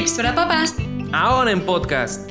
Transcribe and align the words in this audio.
Tips 0.00 0.14
para 0.14 0.34
papás. 0.34 0.74
Ahora 1.12 1.50
en 1.50 1.60
podcast. 1.66 2.30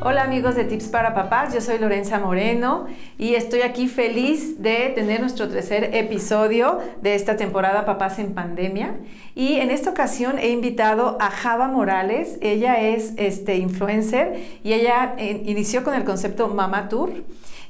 Hola 0.00 0.24
amigos 0.24 0.56
de 0.56 0.64
Tips 0.64 0.88
para 0.88 1.14
Papás, 1.14 1.54
yo 1.54 1.60
soy 1.60 1.78
Lorenza 1.78 2.18
Moreno 2.18 2.86
y 3.18 3.36
estoy 3.36 3.62
aquí 3.62 3.86
feliz 3.86 4.60
de 4.60 4.90
tener 4.96 5.20
nuestro 5.20 5.48
tercer 5.48 5.94
episodio 5.94 6.80
de 7.02 7.14
esta 7.14 7.36
temporada 7.36 7.84
Papás 7.84 8.18
en 8.18 8.34
Pandemia. 8.34 8.96
Y 9.36 9.58
en 9.58 9.70
esta 9.70 9.90
ocasión 9.90 10.40
he 10.40 10.48
invitado 10.48 11.16
a 11.20 11.30
Java 11.30 11.68
Morales, 11.68 12.38
ella 12.40 12.80
es 12.80 13.12
este, 13.16 13.58
influencer 13.58 14.58
y 14.64 14.72
ella 14.72 15.14
eh, 15.18 15.40
inició 15.46 15.84
con 15.84 15.94
el 15.94 16.02
concepto 16.02 16.48
Mama 16.48 16.88
Tour. 16.88 17.12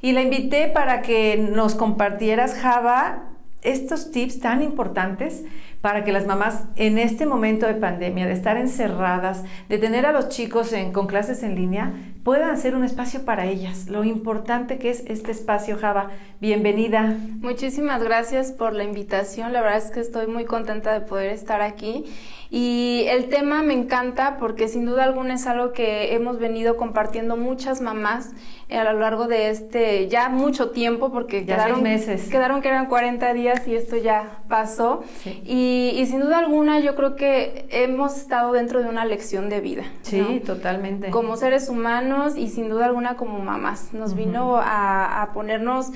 Y 0.01 0.13
la 0.13 0.23
invité 0.23 0.69
para 0.69 1.03
que 1.03 1.37
nos 1.37 1.75
compartieras, 1.75 2.55
Java, 2.55 3.29
estos 3.65 4.11
tips 4.11 4.39
tan 4.39 4.61
importantes 4.61 5.43
para 5.85 6.03
que 6.03 6.11
las 6.11 6.25
mamás 6.25 6.63
en 6.77 6.97
este 6.97 7.27
momento 7.27 7.67
de 7.67 7.75
pandemia, 7.75 8.25
de 8.25 8.33
estar 8.33 8.57
encerradas, 8.57 9.43
de 9.69 9.77
tener 9.77 10.07
a 10.07 10.11
los 10.13 10.29
chicos 10.29 10.73
con 10.91 11.05
clases 11.05 11.43
en 11.43 11.53
línea, 11.53 11.93
puedan 12.25 12.49
hacer 12.49 12.75
un 12.75 12.83
espacio 12.83 13.23
para 13.23 13.45
ellas. 13.45 13.87
Lo 13.87 14.03
importante 14.03 14.79
que 14.79 14.89
es 14.89 15.03
este 15.05 15.31
espacio, 15.31 15.77
Java. 15.77 16.09
Bienvenida. 16.41 17.15
Muchísimas 17.39 18.01
gracias 18.01 18.51
por 18.51 18.73
la 18.73 18.83
invitación. 18.83 19.53
La 19.53 19.61
verdad 19.61 19.77
es 19.77 19.91
que 19.91 19.99
estoy 19.99 20.25
muy 20.25 20.43
contenta 20.43 20.91
de 20.91 21.01
poder 21.01 21.29
estar 21.29 21.61
aquí. 21.61 22.03
Y 22.49 23.05
el 23.09 23.29
tema 23.29 23.61
me 23.61 23.73
encanta 23.73 24.37
porque 24.37 24.67
sin 24.67 24.85
duda 24.85 25.03
alguna 25.03 25.35
es 25.35 25.45
algo 25.45 25.71
que 25.71 26.15
hemos 26.15 26.39
venido 26.39 26.77
compartiendo 26.77 27.37
muchas 27.37 27.81
mamás 27.81 28.31
a 28.71 28.83
lo 28.83 28.99
largo 28.99 29.27
de 29.27 29.49
este 29.49 30.07
ya 30.07 30.29
mucho 30.29 30.71
tiempo 30.71 31.11
porque 31.11 31.45
ya 31.45 31.55
quedaron 31.55 31.83
meses. 31.83 32.29
Quedaron 32.29 32.61
que 32.61 32.69
eran 32.69 32.87
40 32.87 33.33
días 33.33 33.67
y 33.67 33.75
esto 33.75 33.97
ya 33.97 34.39
pasó. 34.47 35.03
Y, 35.25 35.91
y, 35.95 36.05
sin 36.07 36.21
duda 36.21 36.39
alguna 36.39 36.79
yo 36.79 36.95
creo 36.95 37.15
que 37.15 37.67
hemos 37.69 38.17
estado 38.17 38.53
dentro 38.53 38.81
de 38.81 38.89
una 38.89 39.05
lección 39.05 39.49
de 39.49 39.61
vida. 39.61 39.83
Sí, 40.01 40.41
totalmente. 40.45 41.09
Como 41.09 41.37
seres 41.37 41.69
humanos 41.69 42.14
y 42.37 42.49
sin 42.49 42.69
duda 42.69 42.85
alguna 42.85 43.15
como 43.15 43.39
mamás. 43.39 43.93
Nos 43.93 44.15
vino 44.15 44.57
a, 44.57 45.21
a 45.21 45.33
ponernos 45.33 45.91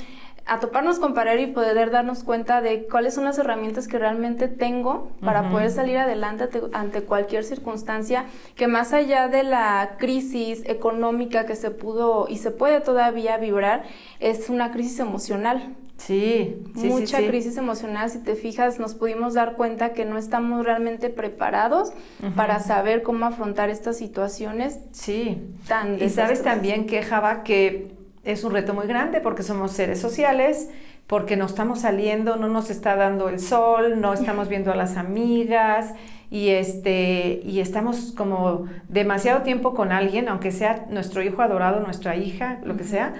a 0.49 0.59
toparnos 0.59 0.97
con 0.97 1.13
pared 1.13 1.37
y 1.39 1.47
poder 1.47 1.91
darnos 1.91 2.23
cuenta 2.23 2.61
de 2.61 2.87
cuáles 2.87 3.13
son 3.13 3.25
las 3.25 3.37
herramientas 3.37 3.87
que 3.87 3.99
realmente 3.99 4.47
tengo 4.47 5.11
para 5.23 5.51
poder 5.51 5.69
salir 5.69 5.97
adelante 5.97 6.49
ante 6.73 7.03
cualquier 7.03 7.43
circunstancia 7.43 8.25
que 8.55 8.67
más 8.67 8.91
allá 8.91 9.27
de 9.27 9.43
la 9.43 9.97
crisis 9.99 10.63
económica 10.65 11.45
que 11.45 11.55
se 11.55 11.69
pudo 11.69 12.25
y 12.27 12.37
se 12.37 12.49
puede 12.49 12.81
todavía 12.81 13.37
vibrar, 13.37 13.83
es 14.19 14.49
una 14.49 14.71
crisis 14.71 14.99
emocional. 14.99 15.75
Sí, 15.99 16.63
sí 16.75 16.87
mucha 16.87 17.19
crisis 17.27 17.57
emocional. 17.57 18.09
Si 18.09 18.19
te 18.19 18.35
fijas, 18.35 18.79
nos 18.79 18.95
pudimos 18.95 19.33
dar 19.33 19.55
cuenta 19.55 19.93
que 19.93 20.05
no 20.05 20.17
estamos 20.17 20.65
realmente 20.65 21.09
preparados 21.09 21.91
para 22.35 22.59
saber 22.59 23.03
cómo 23.03 23.25
afrontar 23.25 23.69
estas 23.69 23.97
situaciones. 23.97 24.79
Sí. 24.91 25.37
Tan 25.67 26.01
y 26.01 26.09
sabes 26.09 26.41
también 26.41 26.85
que 26.85 27.03
Java 27.03 27.43
que 27.43 27.91
es 28.23 28.43
un 28.43 28.53
reto 28.53 28.73
muy 28.73 28.87
grande 28.87 29.19
porque 29.19 29.43
somos 29.43 29.71
seres 29.71 29.99
sociales, 29.99 30.69
porque 31.05 31.35
no 31.35 31.45
estamos 31.45 31.81
saliendo, 31.81 32.37
no 32.37 32.47
nos 32.47 32.69
está 32.69 32.95
dando 32.95 33.27
el 33.27 33.39
sol, 33.39 33.99
no 33.99 34.13
estamos 34.13 34.47
viendo 34.49 34.71
a 34.71 34.75
las 34.75 34.95
amigas 34.95 35.93
y 36.31 36.49
este 36.49 37.41
y 37.43 37.59
estamos 37.59 38.13
como 38.15 38.67
demasiado 38.87 39.41
tiempo 39.41 39.73
con 39.73 39.91
alguien, 39.91 40.29
aunque 40.29 40.51
sea 40.51 40.85
nuestro 40.89 41.21
hijo 41.23 41.41
adorado, 41.41 41.81
nuestra 41.81 42.15
hija, 42.15 42.59
lo 42.63 42.77
que 42.77 42.85
sea. 42.85 43.15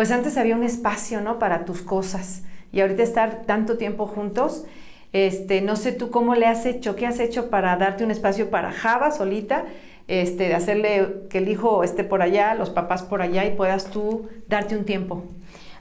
Pues 0.00 0.12
antes 0.12 0.38
había 0.38 0.56
un 0.56 0.62
espacio, 0.62 1.20
¿no? 1.20 1.38
Para 1.38 1.66
tus 1.66 1.82
cosas. 1.82 2.40
Y 2.72 2.80
ahorita 2.80 3.02
estar 3.02 3.42
tanto 3.44 3.76
tiempo 3.76 4.06
juntos, 4.06 4.64
este, 5.12 5.60
no 5.60 5.76
sé 5.76 5.92
tú 5.92 6.10
cómo 6.10 6.34
le 6.34 6.46
has 6.46 6.64
hecho, 6.64 6.96
qué 6.96 7.06
has 7.06 7.20
hecho 7.20 7.50
para 7.50 7.76
darte 7.76 8.02
un 8.02 8.10
espacio 8.10 8.48
para 8.48 8.72
Java 8.72 9.10
solita 9.10 9.66
este, 10.08 10.54
hacerle 10.54 11.26
que 11.28 11.36
el 11.36 11.48
hijo 11.50 11.84
esté 11.84 12.02
por 12.02 12.22
allá, 12.22 12.54
los 12.54 12.70
papás 12.70 13.02
por 13.02 13.20
allá 13.20 13.44
y 13.44 13.54
puedas 13.54 13.90
tú 13.90 14.26
darte 14.48 14.74
un 14.74 14.86
tiempo? 14.86 15.22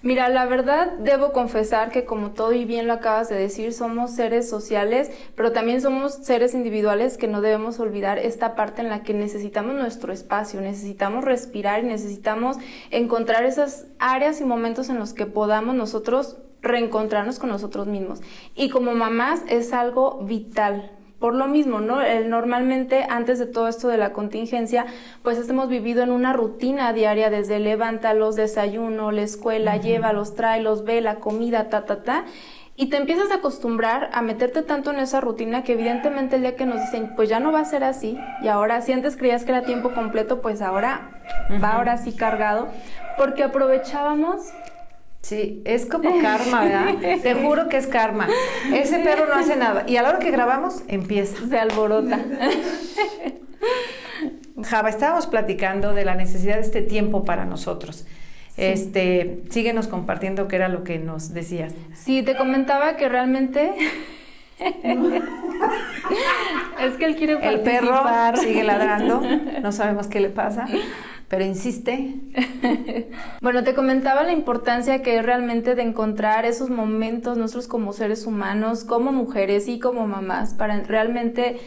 Mira, 0.02 0.30
la 0.30 0.46
verdad 0.46 0.94
debo 1.00 1.34
confesar 1.34 1.92
que 1.92 2.06
como 2.06 2.32
todo 2.32 2.54
y 2.54 2.64
bien 2.64 2.88
lo 2.88 2.94
acabas 2.94 3.28
de 3.28 3.36
decir, 3.36 3.74
somos 3.74 4.12
seres 4.12 4.50
sociales, 4.50 5.12
pero 5.36 5.52
también 5.52 5.82
somos 5.82 6.14
seres 6.14 6.54
individuales 6.54 7.18
que 7.18 7.28
no 7.28 7.42
debemos 7.42 7.80
olvidar 7.80 8.18
esta 8.18 8.56
parte 8.56 8.82
en 8.82 8.90
la 8.90 9.04
que 9.04 9.14
necesitamos 9.14 9.76
nuestro 9.76 10.14
espacio, 10.14 10.62
necesitamos 10.62 11.26
respirar 11.26 11.84
y 11.84 11.88
necesitamos 11.88 12.58
encontrar 12.92 13.44
esas 13.44 13.88
áreas 14.00 14.40
y 14.40 14.46
momentos 14.46 14.90
en 14.90 15.00
los 15.00 15.14
que 15.14 15.26
podamos 15.26 15.76
nosotros 15.76 16.38
reencontrarnos 16.62 17.38
con 17.38 17.50
nosotros 17.50 17.88
mismos. 17.88 18.22
Y 18.56 18.70
como 18.70 18.94
mamás 18.94 19.42
es 19.50 19.74
algo 19.74 20.20
vital, 20.24 20.92
por 21.20 21.36
lo 21.36 21.48
mismo, 21.48 21.82
¿no? 21.82 22.00
normalmente 22.26 23.06
antes 23.10 23.40
de 23.40 23.46
todo 23.46 23.68
esto 23.68 23.88
de 23.90 23.98
la 23.98 24.14
contingencia, 24.14 24.86
pues 25.22 25.50
hemos 25.50 25.68
vivido 25.68 26.02
en 26.02 26.12
una 26.12 26.34
rutina 26.34 26.94
diaria 26.94 27.30
desde 27.30 27.60
levántalos, 27.60 28.36
desayuno, 28.36 29.12
la 29.12 29.22
escuela, 29.22 29.78
llévalos, 29.78 30.36
tráelos, 30.36 30.86
ve 30.86 31.02
la 31.02 31.16
comida, 31.16 31.70
ta, 31.70 31.86
ta, 31.86 32.04
ta. 32.04 32.26
Y 32.78 32.86
te 32.86 32.96
empiezas 32.96 33.30
a 33.32 33.36
acostumbrar 33.36 34.10
a 34.14 34.22
meterte 34.22 34.62
tanto 34.62 34.92
en 34.92 35.00
esa 35.00 35.20
rutina 35.20 35.66
que 35.66 35.74
evidentemente 35.74 36.38
el 36.38 36.44
día 36.44 36.56
que 36.56 36.66
nos 36.66 36.80
dicen, 36.80 37.14
pues 37.18 37.28
ya 37.28 37.42
no 37.42 37.52
va 37.52 37.60
a 37.60 37.66
ser 37.66 37.84
así, 37.84 38.18
y 38.42 38.48
ahora 38.48 38.82
si 38.82 38.94
antes 38.94 39.18
creías 39.18 39.44
que 39.44 39.52
era 39.52 39.64
tiempo 39.64 39.94
completo, 39.94 40.42
pues 40.42 40.62
ahora 40.62 41.22
va 41.62 41.74
ahora 41.74 41.98
sí 41.98 42.14
cargado, 42.14 42.70
porque 43.18 43.44
aprovechábamos 43.44 44.54
Sí, 45.22 45.62
es 45.66 45.86
como 45.86 46.22
karma, 46.22 46.64
¿verdad? 46.64 47.20
Te 47.24 47.34
juro 47.36 47.68
que 47.68 47.78
es 47.78 47.88
karma. 47.88 48.28
Ese 48.74 49.00
perro 49.00 49.28
no 49.28 49.36
hace 49.36 49.56
nada. 49.56 49.84
Y 49.88 49.98
a 49.98 50.02
la 50.02 50.10
hora 50.10 50.20
que 50.20 50.32
grabamos, 50.32 50.82
empieza. 50.88 51.48
Se 51.48 51.60
alborota. 51.60 52.20
Java, 54.64 54.90
estábamos 54.90 55.28
platicando 55.28 55.94
de 55.94 56.06
la 56.06 56.16
necesidad 56.16 56.56
de 56.56 56.62
este 56.62 56.82
tiempo 56.82 57.26
para 57.26 57.46
nosotros. 57.46 58.06
Este, 58.58 59.44
síguenos 59.50 59.88
compartiendo 59.88 60.48
qué 60.50 60.58
era 60.58 60.68
lo 60.68 60.84
que 60.84 61.00
nos 61.00 61.34
decías. 61.34 61.74
Sí, 61.94 62.24
te 62.24 62.36
comentaba 62.36 62.98
que 62.98 63.08
realmente 63.08 63.72
es 64.60 64.74
que 66.98 67.06
él 67.06 67.16
quiere 67.16 67.38
participar. 67.38 67.46
El 67.46 67.62
perro 67.62 68.04
sigue 68.42 68.64
ladrando, 68.64 69.22
no 69.62 69.72
sabemos 69.72 70.08
qué 70.08 70.20
le 70.20 70.30
pasa 70.30 70.68
pero 71.30 71.46
insiste. 71.46 72.16
bueno, 73.42 73.64
te 73.64 73.74
comentaba 73.74 74.24
la 74.24 74.34
importancia 74.34 75.02
que 75.02 75.18
es 75.18 75.26
realmente 75.26 75.76
de 75.76 75.84
encontrar 75.84 76.46
esos 76.46 76.70
momentos 76.70 77.38
nosotros 77.38 77.68
como 77.68 77.94
seres 77.94 78.26
humanos, 78.26 78.84
como 78.84 79.12
mujeres 79.12 79.68
y 79.68 79.80
como 79.80 80.08
mamás, 80.08 80.56
para 80.56 80.82
realmente 80.82 81.60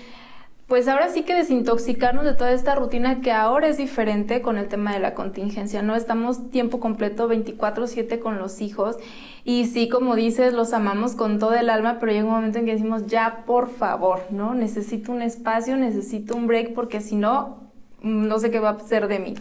pues 0.72 0.89
ahora 0.89 1.11
sí 1.11 1.25
que 1.25 1.34
desintoxicarnos 1.34 2.25
de 2.25 2.33
toda 2.33 2.53
esta 2.53 2.75
rutina 2.75 3.21
que 3.21 3.31
ahora 3.31 3.69
es 3.69 3.77
diferente 3.77 4.41
con 4.41 4.56
el 4.56 4.69
tema 4.69 4.95
de 4.95 5.01
la 5.01 5.12
contingencia, 5.12 5.83
¿no? 5.83 5.95
Estamos 5.95 6.51
tiempo 6.51 6.81
completo 6.81 7.28
24/7 7.28 8.19
con 8.21 8.39
los 8.39 8.62
hijos 8.62 8.97
y 9.45 9.67
sí, 9.67 9.91
como 9.91 10.17
dices, 10.17 10.55
los 10.55 10.72
amamos 10.72 11.15
con 11.15 11.39
todo 11.39 11.53
el 11.53 11.69
alma, 11.69 11.99
pero 12.01 12.12
llega 12.12 12.25
un 12.25 12.31
momento 12.31 12.59
en 12.59 12.65
que 12.65 12.72
decimos, 12.72 13.06
ya, 13.06 13.45
por 13.45 13.69
favor, 13.69 14.21
¿no? 14.31 14.55
Necesito 14.55 15.12
un 15.12 15.21
espacio, 15.21 15.77
necesito 15.77 16.34
un 16.34 16.47
break 16.47 16.72
porque 16.72 17.03
si 17.03 17.17
no, 17.17 17.62
no 18.03 18.39
sé 18.39 18.51
qué 18.51 18.61
va 18.61 18.71
a 18.71 18.79
ser 18.81 19.09
de 19.09 19.19
mí. 19.19 19.35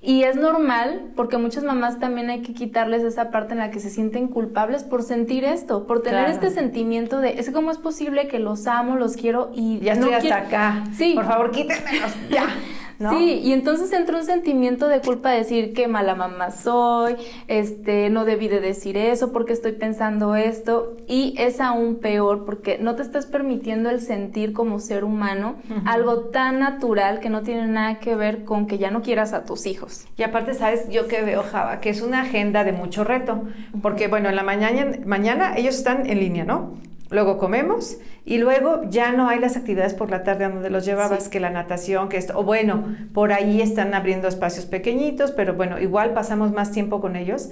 Y 0.00 0.22
es 0.22 0.36
normal 0.36 1.10
porque 1.16 1.38
muchas 1.38 1.64
mamás 1.64 1.98
también 1.98 2.30
hay 2.30 2.42
que 2.42 2.54
quitarles 2.54 3.02
esa 3.02 3.30
parte 3.30 3.52
en 3.52 3.58
la 3.58 3.70
que 3.70 3.80
se 3.80 3.90
sienten 3.90 4.28
culpables 4.28 4.84
por 4.84 5.02
sentir 5.02 5.44
esto, 5.44 5.86
por 5.86 6.02
tener 6.02 6.28
este 6.30 6.50
sentimiento 6.50 7.18
de, 7.20 7.40
es 7.40 7.50
como 7.50 7.70
es 7.70 7.78
posible 7.78 8.28
que 8.28 8.38
los 8.38 8.66
amo, 8.68 8.96
los 8.96 9.16
quiero 9.16 9.50
y 9.54 9.80
ya 9.80 9.94
estoy 9.94 10.12
hasta 10.12 10.36
acá. 10.36 10.84
Sí. 10.96 11.14
Por 11.14 11.26
favor, 11.26 11.50
quítenmelos 11.50 12.12
ya. 12.30 12.46
Sí, 12.98 13.40
y 13.44 13.52
entonces 13.52 13.92
entra 13.92 14.18
un 14.18 14.24
sentimiento 14.24 14.88
de 14.88 15.00
culpa 15.00 15.30
de 15.30 15.38
decir 15.38 15.72
qué 15.72 15.86
mala 15.86 16.16
mamá 16.16 16.50
soy, 16.50 17.14
este, 17.46 18.10
no 18.10 18.24
debí 18.24 18.48
de 18.48 18.60
decir 18.60 18.96
eso 18.96 19.32
porque 19.32 19.52
estoy 19.52 19.72
pensando 19.72 20.34
esto 20.34 20.96
y 21.06 21.34
es 21.38 21.60
aún 21.60 21.96
peor 21.96 22.44
porque 22.44 22.78
no 22.78 22.96
te 22.96 23.02
estás 23.02 23.26
permitiendo 23.26 23.88
el 23.88 24.00
sentir 24.00 24.52
como 24.52 24.80
ser 24.80 25.04
humano 25.04 25.56
algo 25.84 26.20
tan 26.30 26.58
natural 26.58 27.20
que 27.20 27.30
no 27.30 27.42
tiene 27.42 27.66
nada 27.68 28.00
que 28.00 28.16
ver 28.16 28.44
con 28.44 28.66
que 28.66 28.78
ya 28.78 28.90
no 28.90 29.02
quieras 29.02 29.32
a 29.32 29.44
tus 29.44 29.66
hijos. 29.66 30.06
Y 30.16 30.24
aparte, 30.24 30.54
sabes, 30.54 30.88
yo 30.88 31.06
que 31.06 31.22
veo 31.22 31.44
Java, 31.44 31.80
que 31.80 31.90
es 31.90 32.02
una 32.02 32.22
agenda 32.22 32.64
de 32.64 32.72
mucho 32.72 33.04
reto, 33.04 33.42
porque 33.80 34.08
bueno, 34.08 34.28
en 34.28 34.36
la 34.36 34.42
mañana, 34.42 34.96
mañana 35.06 35.56
ellos 35.56 35.76
están 35.76 36.08
en 36.10 36.18
línea, 36.18 36.44
¿no? 36.44 36.74
Luego 37.10 37.38
comemos 37.38 37.96
y 38.26 38.38
luego 38.38 38.82
ya 38.90 39.12
no 39.12 39.28
hay 39.28 39.38
las 39.38 39.56
actividades 39.56 39.94
por 39.94 40.10
la 40.10 40.24
tarde 40.24 40.48
donde 40.48 40.68
los 40.68 40.84
llevabas, 40.84 41.28
que 41.28 41.40
la 41.40 41.48
natación, 41.48 42.08
que 42.08 42.18
esto, 42.18 42.38
o 42.38 42.42
bueno, 42.42 42.84
por 43.14 43.32
ahí 43.32 43.62
están 43.62 43.94
abriendo 43.94 44.28
espacios 44.28 44.66
pequeñitos, 44.66 45.32
pero 45.32 45.54
bueno, 45.54 45.78
igual 45.80 46.12
pasamos 46.12 46.52
más 46.52 46.70
tiempo 46.70 47.00
con 47.00 47.16
ellos. 47.16 47.48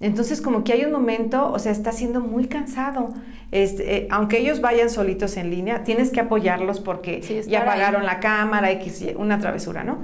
Entonces, 0.00 0.42
como 0.42 0.62
que 0.62 0.72
hay 0.72 0.84
un 0.84 0.92
momento, 0.92 1.50
o 1.52 1.58
sea, 1.58 1.72
está 1.72 1.92
siendo 1.92 2.20
muy 2.20 2.48
cansado. 2.48 3.14
Este, 3.52 3.96
eh, 3.96 4.08
aunque 4.10 4.38
ellos 4.38 4.60
vayan 4.60 4.90
solitos 4.90 5.36
en 5.36 5.50
línea, 5.50 5.84
tienes 5.84 6.10
que 6.10 6.20
apoyarlos 6.20 6.80
porque 6.80 7.20
ya 7.46 7.64
pagaron 7.64 8.04
la 8.04 8.20
cámara, 8.20 8.70
X, 8.72 9.06
una 9.16 9.38
travesura, 9.38 9.84
¿no? 9.84 9.98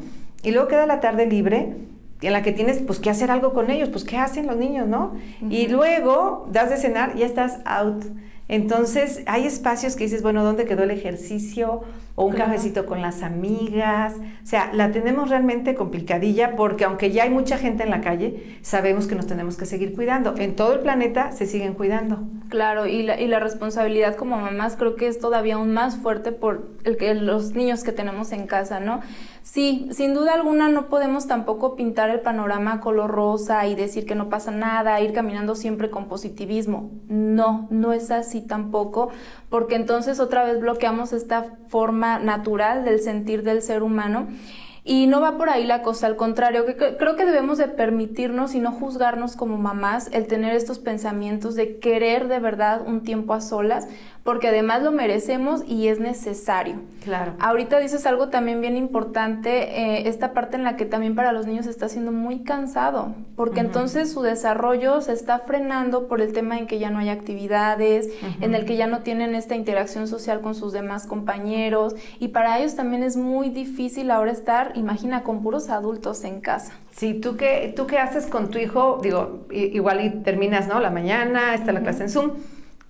Y 0.44 0.52
luego 0.52 0.68
queda 0.68 0.86
la 0.86 1.00
tarde 1.00 1.26
libre 1.26 1.74
en 2.22 2.32
la 2.32 2.42
que 2.42 2.52
tienes 2.52 2.78
pues 2.78 3.00
que 3.00 3.10
hacer 3.10 3.30
algo 3.30 3.52
con 3.52 3.70
ellos, 3.70 3.88
pues 3.88 4.04
qué 4.04 4.16
hacen 4.16 4.46
los 4.46 4.56
niños, 4.56 4.86
¿no? 4.86 5.14
Y 5.50 5.66
luego 5.66 6.48
das 6.50 6.70
de 6.70 6.76
cenar 6.76 7.12
y 7.16 7.18
ya 7.18 7.26
estás 7.26 7.58
out 7.64 8.04
Entonces, 8.52 9.22
hay 9.24 9.46
espacios 9.46 9.96
que 9.96 10.04
dices, 10.04 10.20
bueno, 10.20 10.44
¿dónde 10.44 10.66
quedó 10.66 10.82
el 10.82 10.90
ejercicio? 10.90 11.84
O 12.22 12.26
un 12.26 12.34
cafecito 12.34 12.86
con 12.86 13.02
las 13.02 13.22
amigas. 13.22 14.14
O 14.14 14.46
sea, 14.46 14.70
la 14.72 14.92
tenemos 14.92 15.28
realmente 15.28 15.74
complicadilla 15.74 16.56
porque 16.56 16.84
aunque 16.84 17.10
ya 17.10 17.24
hay 17.24 17.30
mucha 17.30 17.58
gente 17.58 17.82
en 17.82 17.90
la 17.90 18.00
calle, 18.00 18.58
sabemos 18.62 19.06
que 19.06 19.14
nos 19.14 19.26
tenemos 19.26 19.56
que 19.56 19.66
seguir 19.66 19.94
cuidando. 19.94 20.34
En 20.36 20.54
todo 20.54 20.74
el 20.74 20.80
planeta 20.80 21.32
se 21.32 21.46
siguen 21.46 21.74
cuidando. 21.74 22.22
Claro, 22.48 22.86
y 22.86 23.02
la, 23.02 23.18
y 23.20 23.28
la 23.28 23.40
responsabilidad 23.40 24.14
como 24.14 24.36
mamás 24.36 24.76
creo 24.76 24.94
que 24.94 25.08
es 25.08 25.18
todavía 25.18 25.54
aún 25.54 25.72
más 25.72 25.96
fuerte 25.96 26.32
por 26.32 26.68
el 26.84 26.96
que 26.96 27.14
los 27.14 27.54
niños 27.54 27.82
que 27.82 27.92
tenemos 27.92 28.30
en 28.32 28.46
casa, 28.46 28.78
¿no? 28.78 29.00
Sí, 29.42 29.88
sin 29.90 30.14
duda 30.14 30.34
alguna 30.34 30.68
no 30.68 30.88
podemos 30.88 31.26
tampoco 31.26 31.74
pintar 31.74 32.10
el 32.10 32.20
panorama 32.20 32.80
color 32.80 33.10
rosa 33.10 33.66
y 33.66 33.74
decir 33.74 34.06
que 34.06 34.14
no 34.14 34.28
pasa 34.28 34.50
nada, 34.52 35.00
ir 35.00 35.12
caminando 35.12 35.56
siempre 35.56 35.90
con 35.90 36.08
positivismo. 36.08 36.90
No, 37.08 37.66
no 37.70 37.92
es 37.92 38.10
así 38.10 38.40
tampoco, 38.40 39.08
porque 39.48 39.74
entonces 39.74 40.20
otra 40.20 40.44
vez 40.44 40.60
bloqueamos 40.60 41.12
esta 41.12 41.56
forma 41.68 42.11
natural 42.18 42.84
del 42.84 43.00
sentir 43.00 43.42
del 43.42 43.62
ser 43.62 43.82
humano. 43.82 44.28
Y 44.84 45.06
no 45.06 45.20
va 45.20 45.36
por 45.36 45.48
ahí 45.48 45.64
la 45.64 45.82
cosa, 45.82 46.08
al 46.08 46.16
contrario, 46.16 46.66
que 46.66 46.74
creo 46.74 47.14
que 47.14 47.24
debemos 47.24 47.56
de 47.58 47.68
permitirnos 47.68 48.56
y 48.56 48.58
no 48.58 48.72
juzgarnos 48.72 49.36
como 49.36 49.56
mamás 49.56 50.08
el 50.12 50.26
tener 50.26 50.56
estos 50.56 50.80
pensamientos 50.80 51.54
de 51.54 51.78
querer 51.78 52.26
de 52.26 52.40
verdad 52.40 52.82
un 52.84 53.04
tiempo 53.04 53.32
a 53.32 53.40
solas, 53.40 53.86
porque 54.24 54.48
además 54.48 54.82
lo 54.82 54.92
merecemos 54.92 55.62
y 55.66 55.88
es 55.88 55.98
necesario. 55.98 56.76
Claro. 57.02 57.32
Ahorita 57.40 57.78
dices 57.80 58.06
algo 58.06 58.28
también 58.28 58.60
bien 58.60 58.76
importante, 58.76 59.80
eh, 59.80 60.08
esta 60.08 60.32
parte 60.32 60.56
en 60.56 60.64
la 60.64 60.76
que 60.76 60.84
también 60.84 61.16
para 61.16 61.32
los 61.32 61.46
niños 61.46 61.66
está 61.66 61.88
siendo 61.88 62.12
muy 62.12 62.40
cansado, 62.40 63.14
porque 63.34 63.60
entonces 63.60 64.12
su 64.12 64.22
desarrollo 64.22 65.00
se 65.00 65.12
está 65.12 65.40
frenando 65.40 66.06
por 66.06 66.20
el 66.20 66.32
tema 66.32 66.58
en 66.58 66.66
que 66.66 66.78
ya 66.78 66.90
no 66.90 66.98
hay 66.98 67.08
actividades, 67.08 68.08
en 68.40 68.54
el 68.54 68.64
que 68.64 68.76
ya 68.76 68.86
no 68.86 69.00
tienen 69.00 69.34
esta 69.34 69.56
interacción 69.56 70.06
social 70.06 70.40
con 70.40 70.54
sus 70.54 70.72
demás 70.72 71.06
compañeros, 71.06 71.96
y 72.20 72.28
para 72.28 72.58
ellos 72.58 72.76
también 72.76 73.02
es 73.02 73.16
muy 73.16 73.50
difícil 73.50 74.10
ahora 74.10 74.30
estar 74.30 74.72
imagina, 74.74 75.22
con 75.22 75.42
puros 75.42 75.68
adultos 75.68 76.24
en 76.24 76.40
casa. 76.40 76.72
Sí, 76.92 77.14
¿tú 77.14 77.36
qué, 77.36 77.72
tú 77.74 77.86
qué 77.86 77.98
haces 77.98 78.26
con 78.26 78.50
tu 78.50 78.58
hijo? 78.58 79.00
Digo, 79.02 79.46
igual 79.50 80.04
y 80.04 80.10
terminas, 80.10 80.68
¿no? 80.68 80.78
La 80.78 80.90
mañana, 80.90 81.54
está 81.54 81.72
la 81.72 81.80
clase 81.80 82.04
en 82.04 82.10
Zoom. 82.10 82.30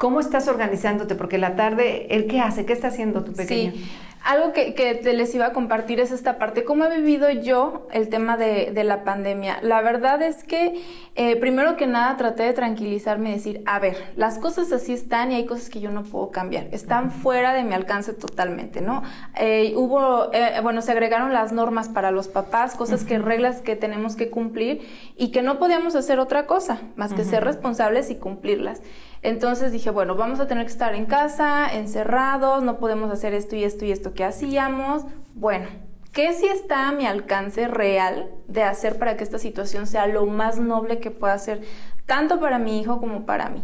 ¿Cómo 0.02 0.18
estás 0.18 0.48
organizándote? 0.48 1.14
Porque 1.14 1.38
la 1.38 1.54
tarde, 1.54 2.08
¿él 2.10 2.26
qué 2.26 2.40
hace? 2.40 2.66
¿Qué 2.66 2.72
está 2.72 2.88
haciendo 2.88 3.22
tu 3.22 3.32
pequeño? 3.34 3.70
Sí. 3.70 3.88
Algo 4.24 4.52
que, 4.52 4.74
que, 4.74 4.96
te 4.96 5.12
les 5.12 5.32
iba 5.32 5.46
a 5.46 5.52
compartir 5.52 6.00
es 6.00 6.10
esta 6.10 6.38
parte, 6.38 6.64
cómo 6.64 6.84
he 6.84 6.96
vivido 6.96 7.30
yo 7.30 7.86
el 7.92 8.08
tema 8.08 8.36
de, 8.36 8.70
de 8.72 8.84
la 8.84 9.04
pandemia. 9.04 9.58
La 9.62 9.80
verdad 9.80 10.22
es 10.22 10.42
que, 10.42 10.80
eh, 11.14 11.36
primero 11.36 11.76
que 11.76 11.86
nada, 11.86 12.16
traté 12.16 12.44
de 12.44 12.52
tranquilizarme 12.52 13.30
y 13.30 13.32
decir, 13.34 13.62
a 13.64 13.78
ver, 13.78 13.96
las 14.16 14.38
cosas 14.38 14.72
así 14.72 14.92
están 14.92 15.30
y 15.32 15.36
hay 15.36 15.46
cosas 15.46 15.70
que 15.70 15.80
yo 15.80 15.90
no 15.90 16.02
puedo 16.02 16.30
cambiar, 16.30 16.68
están 16.72 17.10
fuera 17.10 17.52
de 17.52 17.62
mi 17.62 17.74
alcance 17.74 18.12
totalmente, 18.12 18.80
¿no? 18.80 19.02
Eh, 19.36 19.72
hubo, 19.76 20.32
eh, 20.32 20.60
bueno, 20.62 20.82
se 20.82 20.92
agregaron 20.92 21.32
las 21.32 21.52
normas 21.52 21.88
para 21.88 22.10
los 22.10 22.26
papás, 22.26 22.74
cosas 22.74 23.04
que, 23.04 23.18
reglas 23.18 23.60
que 23.60 23.76
tenemos 23.76 24.14
que 24.14 24.30
cumplir 24.30 24.82
y 25.16 25.30
que 25.30 25.42
no 25.42 25.58
podíamos 25.58 25.94
hacer 25.94 26.18
otra 26.18 26.46
cosa 26.46 26.80
más 26.96 27.12
que 27.12 27.24
ser 27.24 27.44
responsables 27.44 28.10
y 28.10 28.16
cumplirlas. 28.16 28.82
Entonces 29.22 29.70
dije, 29.70 29.90
bueno, 29.90 30.16
vamos 30.16 30.40
a 30.40 30.48
tener 30.48 30.66
que 30.66 30.72
estar 30.72 30.94
en 30.94 31.06
casa, 31.06 31.72
encerrados, 31.72 32.62
no 32.62 32.78
podemos 32.78 33.10
hacer 33.12 33.34
esto 33.34 33.54
y 33.54 33.62
esto 33.62 33.84
y 33.84 33.92
esto 33.92 34.14
que 34.14 34.24
hacíamos. 34.24 35.04
Bueno, 35.34 35.68
¿qué 36.12 36.32
sí 36.32 36.46
está 36.46 36.88
a 36.88 36.92
mi 36.92 37.06
alcance 37.06 37.68
real 37.68 38.30
de 38.48 38.64
hacer 38.64 38.98
para 38.98 39.16
que 39.16 39.22
esta 39.22 39.38
situación 39.38 39.86
sea 39.86 40.08
lo 40.08 40.26
más 40.26 40.58
noble 40.58 40.98
que 40.98 41.12
pueda 41.12 41.38
ser, 41.38 41.62
tanto 42.06 42.40
para 42.40 42.58
mi 42.58 42.80
hijo 42.80 43.00
como 43.00 43.24
para 43.24 43.48
mí? 43.48 43.62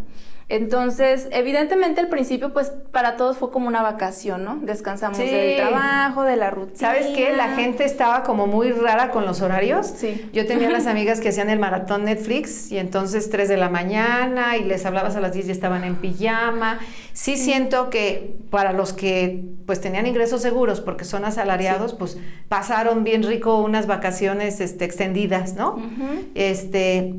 Entonces, 0.51 1.29
evidentemente 1.31 2.01
al 2.01 2.09
principio, 2.09 2.55
pues 2.55 2.73
para 2.91 3.17
todos 3.17 3.37
fue 3.37 3.51
como 3.51 3.69
una 3.69 3.83
vacación, 3.83 4.45
¿no? 4.45 4.59
Descansamos 4.63 5.19
del 5.19 5.57
trabajo, 5.57 6.23
de 6.23 6.37
la 6.37 6.51
rutina. 6.51 6.79
¿Sabes 6.79 7.09
qué? 7.09 7.37
La 7.37 7.51
gente 7.51 7.85
estaba 7.85 8.23
como 8.23 8.47
muy 8.47 8.73
rara 8.73 9.11
con 9.11 9.27
los 9.27 9.43
horarios. 9.43 9.87
Sí. 9.87 10.31
Yo 10.33 10.47
tenía 10.47 10.69
unas 10.69 10.87
amigas 10.89 11.21
que 11.21 11.29
hacían 11.29 11.51
el 11.51 11.59
maratón 11.59 12.05
Netflix 12.05 12.73
y 12.73 12.79
entonces 12.79 13.29
3 13.29 13.47
de 13.47 13.59
la 13.59 13.69
mañana 13.69 14.57
y 14.57 14.65
les 14.65 14.87
hablabas 14.87 15.17
a 15.17 15.21
las 15.21 15.35
10 15.35 15.49
y 15.49 15.51
estaban 15.51 15.85
en 15.85 15.97
pijama. 15.97 16.79
Sí, 17.13 17.37
siento 17.37 17.91
que 17.91 18.37
para 18.51 18.73
los 18.73 18.95
que 18.95 19.45
pues 19.67 19.83
tenían 19.83 20.07
ingresos 20.07 20.41
seguros 20.41 20.81
porque 20.81 21.05
son 21.05 21.27
asalariados, 21.27 21.93
pues 21.93 22.17
pasaron 22.49 23.05
bien 23.05 23.23
rico 23.23 23.59
unas 23.59 23.87
vacaciones 23.87 24.61
este, 24.61 24.87
extendidas, 24.87 25.55
¿no? 25.55 25.77
Este, 26.35 27.13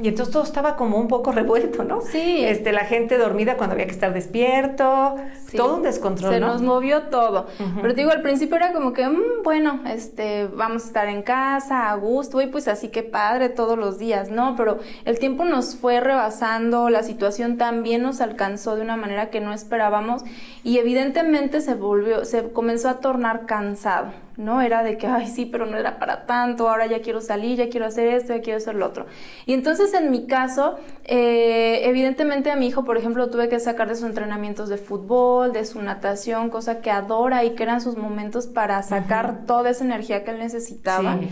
y 0.00 0.08
entonces 0.08 0.32
todo 0.32 0.42
estaba 0.42 0.76
como 0.76 0.98
un 0.98 1.08
poco 1.08 1.32
revuelto, 1.32 1.84
¿no? 1.84 2.00
Sí. 2.00 2.44
Este, 2.44 2.72
la 2.72 2.84
gente 2.84 3.18
dormida 3.18 3.56
cuando 3.56 3.74
había 3.74 3.86
que 3.86 3.92
estar 3.92 4.12
despierto, 4.12 5.16
todo 5.56 5.76
un 5.76 5.82
descontrol, 5.82 6.34
Se 6.34 6.40
¿no? 6.40 6.48
nos 6.48 6.62
movió 6.62 7.04
todo. 7.04 7.46
Pero 7.80 7.94
digo, 7.94 8.10
al 8.10 8.22
principio 8.22 8.56
era 8.56 8.72
como 8.72 8.92
que, 8.92 9.08
mm, 9.08 9.42
bueno, 9.42 9.80
este, 9.86 10.46
vamos 10.46 10.84
a 10.84 10.86
estar 10.86 11.08
en 11.08 11.22
casa, 11.22 11.90
a 11.90 11.94
gusto, 11.96 12.40
y 12.40 12.46
pues 12.46 12.68
así 12.68 12.88
que 12.88 13.02
padre 13.02 13.48
todos 13.48 13.78
los 13.78 13.98
días, 13.98 14.30
¿no? 14.30 14.54
Pero 14.56 14.78
el 15.04 15.18
tiempo 15.18 15.44
nos 15.44 15.76
fue 15.76 16.00
rebasando, 16.00 16.90
la 16.90 17.02
situación 17.02 17.56
también 17.56 18.02
nos 18.02 18.20
alcanzó 18.20 18.76
de 18.76 18.82
una 18.82 18.96
manera 18.96 19.30
que 19.30 19.40
no 19.40 19.52
esperábamos, 19.52 20.22
y 20.62 20.78
evidentemente 20.78 21.60
se 21.60 21.74
volvió, 21.74 22.24
se 22.24 22.50
comenzó 22.52 22.88
a 22.88 23.00
tornar 23.00 23.46
cansado. 23.46 24.27
¿No? 24.38 24.62
Era 24.62 24.84
de 24.84 24.96
que, 24.96 25.08
ay, 25.08 25.26
sí, 25.26 25.46
pero 25.46 25.66
no 25.66 25.76
era 25.76 25.98
para 25.98 26.24
tanto, 26.24 26.70
ahora 26.70 26.86
ya 26.86 27.02
quiero 27.02 27.20
salir, 27.20 27.58
ya 27.58 27.68
quiero 27.68 27.86
hacer 27.86 28.06
esto, 28.06 28.34
ya 28.34 28.40
quiero 28.40 28.56
hacer 28.58 28.76
lo 28.76 28.86
otro. 28.86 29.06
Y 29.46 29.52
entonces 29.52 29.92
en 29.94 30.12
mi 30.12 30.26
caso, 30.26 30.76
eh, 31.04 31.80
evidentemente 31.84 32.50
a 32.52 32.56
mi 32.56 32.68
hijo, 32.68 32.84
por 32.84 32.96
ejemplo, 32.96 33.28
tuve 33.30 33.48
que 33.48 33.58
sacar 33.58 33.88
de 33.88 33.96
sus 33.96 34.04
entrenamientos 34.04 34.68
de 34.68 34.78
fútbol, 34.78 35.52
de 35.52 35.64
su 35.64 35.82
natación, 35.82 36.50
cosa 36.50 36.80
que 36.80 36.90
adora 36.92 37.44
y 37.44 37.50
que 37.56 37.64
eran 37.64 37.80
sus 37.80 37.96
momentos 37.96 38.46
para 38.46 38.80
sacar 38.84 39.44
toda 39.44 39.70
esa 39.70 39.84
energía 39.84 40.22
que 40.22 40.30
él 40.30 40.38
necesitaba. 40.38 41.18
Sí. 41.20 41.28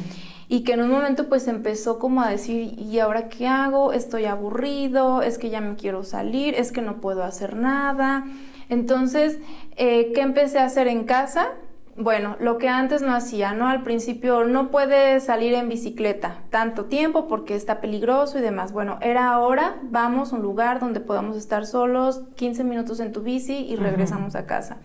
Y 0.49 0.61
que 0.65 0.73
en 0.73 0.83
un 0.83 0.91
momento 0.91 1.29
pues 1.29 1.47
empezó 1.47 2.01
como 2.01 2.23
a 2.23 2.29
decir, 2.29 2.75
¿y 2.77 2.99
ahora 2.99 3.29
qué 3.29 3.47
hago? 3.47 3.93
Estoy 3.93 4.25
aburrido, 4.25 5.23
es 5.23 5.39
que 5.39 5.49
ya 5.51 5.61
me 5.61 5.77
quiero 5.77 6.03
salir, 6.03 6.55
es 6.57 6.73
que 6.73 6.83
no 6.83 7.01
puedo 7.01 7.23
hacer 7.23 7.55
nada. 7.55 8.25
Entonces, 8.69 9.39
eh, 9.77 10.11
¿qué 10.13 10.23
empecé 10.23 10.59
a 10.59 10.65
hacer 10.65 10.89
en 10.89 11.05
casa? 11.05 11.53
Bueno, 11.99 12.37
lo 12.41 12.59
que 12.59 12.69
antes 12.69 13.01
no 13.01 13.15
hacía, 13.15 13.55
¿no? 13.55 13.69
Al 13.69 13.83
principio 13.83 14.45
no 14.45 14.71
puede 14.71 15.19
salir 15.21 15.55
en 15.55 15.69
bicicleta 15.69 16.43
tanto 16.51 16.85
tiempo 16.85 17.27
porque 17.27 17.55
está 17.55 17.81
peligroso 17.81 18.39
y 18.39 18.43
demás. 18.43 18.73
Bueno, 18.73 18.99
era 19.01 19.31
ahora, 19.31 19.77
vamos 19.83 20.33
a 20.33 20.37
un 20.37 20.43
lugar 20.43 20.79
donde 20.79 21.01
podamos 21.01 21.37
estar 21.37 21.67
solos, 21.67 22.23
15 22.37 22.65
minutos 22.65 23.01
en 23.01 23.13
tu 23.13 23.23
bici 23.23 23.67
y 23.67 23.77
regresamos 23.77 24.35
a 24.35 24.45
casa. 24.47 24.79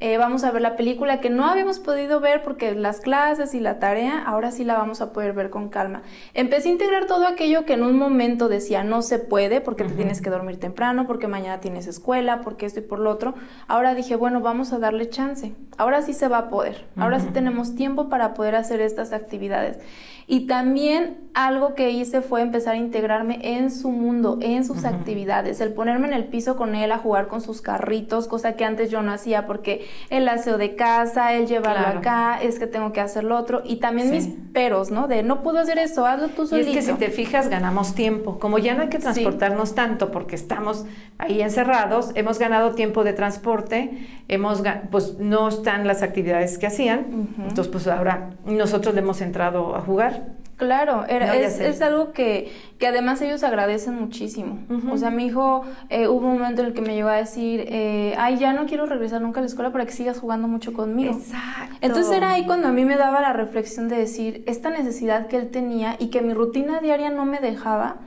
Eh, 0.00 0.16
vamos 0.16 0.44
a 0.44 0.52
ver 0.52 0.62
la 0.62 0.76
película 0.76 1.20
que 1.20 1.28
no 1.28 1.44
habíamos 1.46 1.80
podido 1.80 2.20
ver 2.20 2.42
porque 2.44 2.72
las 2.76 3.00
clases 3.00 3.52
y 3.54 3.58
la 3.58 3.80
tarea, 3.80 4.22
ahora 4.22 4.52
sí 4.52 4.62
la 4.62 4.76
vamos 4.76 5.00
a 5.00 5.12
poder 5.12 5.32
ver 5.32 5.50
con 5.50 5.70
calma. 5.70 6.02
Empecé 6.34 6.68
a 6.68 6.72
integrar 6.72 7.06
todo 7.06 7.26
aquello 7.26 7.64
que 7.64 7.72
en 7.72 7.82
un 7.82 7.98
momento 7.98 8.48
decía 8.48 8.84
no 8.84 9.02
se 9.02 9.18
puede 9.18 9.60
porque 9.60 9.82
te 9.82 9.94
tienes 9.94 10.22
que 10.22 10.30
dormir 10.30 10.60
temprano, 10.60 11.08
porque 11.08 11.26
mañana 11.26 11.58
tienes 11.58 11.88
escuela, 11.88 12.42
porque 12.42 12.66
esto 12.66 12.78
y 12.78 12.84
por 12.84 13.00
lo 13.00 13.10
otro. 13.10 13.34
Ahora 13.66 13.96
dije, 13.96 14.14
bueno, 14.14 14.40
vamos 14.40 14.72
a 14.72 14.78
darle 14.78 15.08
chance. 15.08 15.52
Ahora 15.76 16.02
sí 16.02 16.12
se 16.12 16.28
va 16.28 16.38
a 16.38 16.48
poder. 16.48 16.84
Ahora 16.96 17.18
sí 17.18 17.28
tenemos 17.32 17.74
tiempo 17.74 18.08
para 18.08 18.34
poder 18.34 18.54
hacer 18.54 18.80
estas 18.80 19.12
actividades. 19.12 19.78
Y 20.30 20.40
también 20.46 21.16
algo 21.32 21.74
que 21.74 21.90
hice 21.90 22.20
fue 22.20 22.42
empezar 22.42 22.74
a 22.74 22.76
integrarme 22.76 23.38
en 23.56 23.70
su 23.70 23.90
mundo, 23.90 24.38
en 24.42 24.64
sus 24.64 24.84
actividades, 24.84 25.60
el 25.62 25.72
ponerme 25.72 26.06
en 26.08 26.12
el 26.12 26.24
piso 26.24 26.56
con 26.56 26.74
él 26.74 26.90
a 26.92 26.98
jugar 26.98 27.28
con 27.28 27.40
sus 27.40 27.62
carritos, 27.62 28.28
cosa 28.28 28.54
que 28.54 28.64
antes 28.64 28.90
yo 28.90 29.00
no 29.02 29.12
hacía 29.12 29.46
porque 29.46 29.86
el 30.10 30.28
aseo 30.28 30.58
de 30.58 30.74
casa, 30.76 31.32
el 31.32 31.46
llevarlo 31.46 31.82
Claro. 31.84 31.98
acá, 32.00 32.42
es 32.42 32.58
que 32.58 32.66
tengo 32.66 32.92
que 32.92 33.00
hacer 33.00 33.24
lo 33.24 33.38
otro 33.38 33.62
y 33.64 33.76
también 33.76 34.08
Sí. 34.08 34.14
mis 34.14 34.26
peros, 34.52 34.90
¿no? 34.90 35.06
De 35.06 35.22
no 35.22 35.42
puedo 35.42 35.60
hacer 35.60 35.78
eso, 35.78 36.04
hazlo 36.04 36.28
tú 36.28 36.42
Y 36.42 36.46
solito. 36.48 36.70
es 36.70 36.76
que 36.76 36.82
si 36.82 36.92
te 36.98 37.08
fijas, 37.10 37.48
ganamos 37.48 37.94
tiempo. 37.94 38.38
Como 38.38 38.58
ya 38.58 38.74
no 38.74 38.82
hay 38.82 38.88
que 38.88 38.98
transportarnos 38.98 39.74
tanto 39.74 40.10
porque 40.10 40.34
estamos 40.34 40.84
ahí 41.18 41.40
encerrados, 41.40 42.10
hemos 42.16 42.38
ganado 42.38 42.72
tiempo 42.74 43.02
de 43.04 43.12
transporte, 43.14 44.06
hemos 44.28 44.62
pues 44.90 45.18
no 45.20 45.48
están 45.48 45.86
las 45.86 46.02
actividades 46.02 46.58
que 46.58 46.66
hacían, 46.66 47.28
entonces 47.38 47.68
pues 47.68 47.86
ahora 47.86 48.30
nosotros 48.44 48.94
le 48.94 49.00
hemos 49.00 49.20
entrado 49.22 49.74
a 49.76 49.80
jugar. 49.80 50.17
Claro, 50.58 51.04
era- 51.08 51.28
No, 51.28 51.32
es, 51.32 51.58
es 51.60 51.80
algo 51.80 52.12
que, 52.12 52.52
que 52.78 52.86
además 52.88 53.22
ellos 53.22 53.42
agradecen 53.44 53.94
muchísimo. 53.94 54.58
O 54.92 54.98
sea, 54.98 55.10
mi 55.10 55.26
hijo 55.26 55.62
eh, 55.88 56.08
hubo 56.08 56.26
un 56.26 56.34
momento 56.38 56.60
en 56.62 56.66
el 56.68 56.74
que 56.74 56.82
me 56.82 56.94
llegó 56.94 57.08
a 57.08 57.14
decir, 57.16 57.64
eh, 57.68 58.14
ay, 58.18 58.38
ya 58.38 58.52
no 58.52 58.66
quiero 58.66 58.84
regresar 58.84 59.22
nunca 59.22 59.38
a 59.38 59.42
la 59.42 59.46
escuela 59.46 59.70
para 59.72 59.86
que 59.86 59.92
sigas 59.92 60.18
jugando 60.18 60.48
mucho 60.48 60.72
conmigo. 60.72 61.12
Exacto. 61.14 61.76
Entonces 61.80 62.12
era 62.16 62.32
ahí 62.32 62.44
cuando 62.44 62.68
a 62.68 62.72
mí 62.72 62.84
me 62.84 62.96
daba 62.96 63.20
la 63.20 63.32
reflexión 63.32 63.88
de 63.88 63.96
decir, 63.96 64.42
esta 64.46 64.68
necesidad 64.70 65.28
que 65.28 65.36
él 65.36 65.48
tenía 65.50 65.94
y 66.00 66.08
que 66.08 66.22
mi 66.22 66.34
rutina 66.34 66.80
diaria 66.80 67.10
no 67.10 67.24
me 67.24 67.38
dejaba, 67.38 67.98